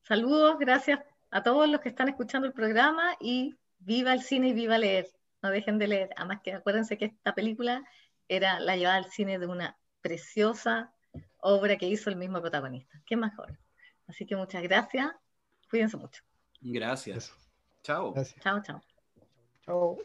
Saludos, 0.01 0.57
gracias 0.59 0.99
a 1.31 1.43
todos 1.43 1.69
los 1.69 1.81
que 1.81 1.89
están 1.89 2.09
escuchando 2.09 2.47
el 2.47 2.53
programa 2.53 3.15
y 3.19 3.55
viva 3.79 4.13
el 4.13 4.21
cine 4.21 4.49
y 4.49 4.53
viva 4.53 4.77
leer. 4.77 5.07
No 5.41 5.49
dejen 5.49 5.77
de 5.77 5.87
leer. 5.87 6.09
Además 6.17 6.41
que 6.43 6.53
acuérdense 6.53 6.97
que 6.97 7.05
esta 7.05 7.33
película 7.33 7.83
era 8.27 8.59
la 8.59 8.75
llevada 8.75 8.97
al 8.97 9.09
cine 9.09 9.39
de 9.39 9.47
una 9.47 9.77
preciosa 10.01 10.93
obra 11.37 11.77
que 11.77 11.87
hizo 11.87 12.09
el 12.09 12.15
mismo 12.15 12.41
protagonista. 12.41 13.01
¿Qué 13.05 13.15
mejor? 13.15 13.57
Así 14.07 14.25
que 14.25 14.35
muchas 14.35 14.63
gracias. 14.63 15.11
Cuídense 15.69 15.97
mucho. 15.97 16.23
Gracias. 16.61 17.33
Chao. 17.83 18.13
Chao, 18.41 18.61
chao. 18.61 18.81
Chao. 19.65 19.97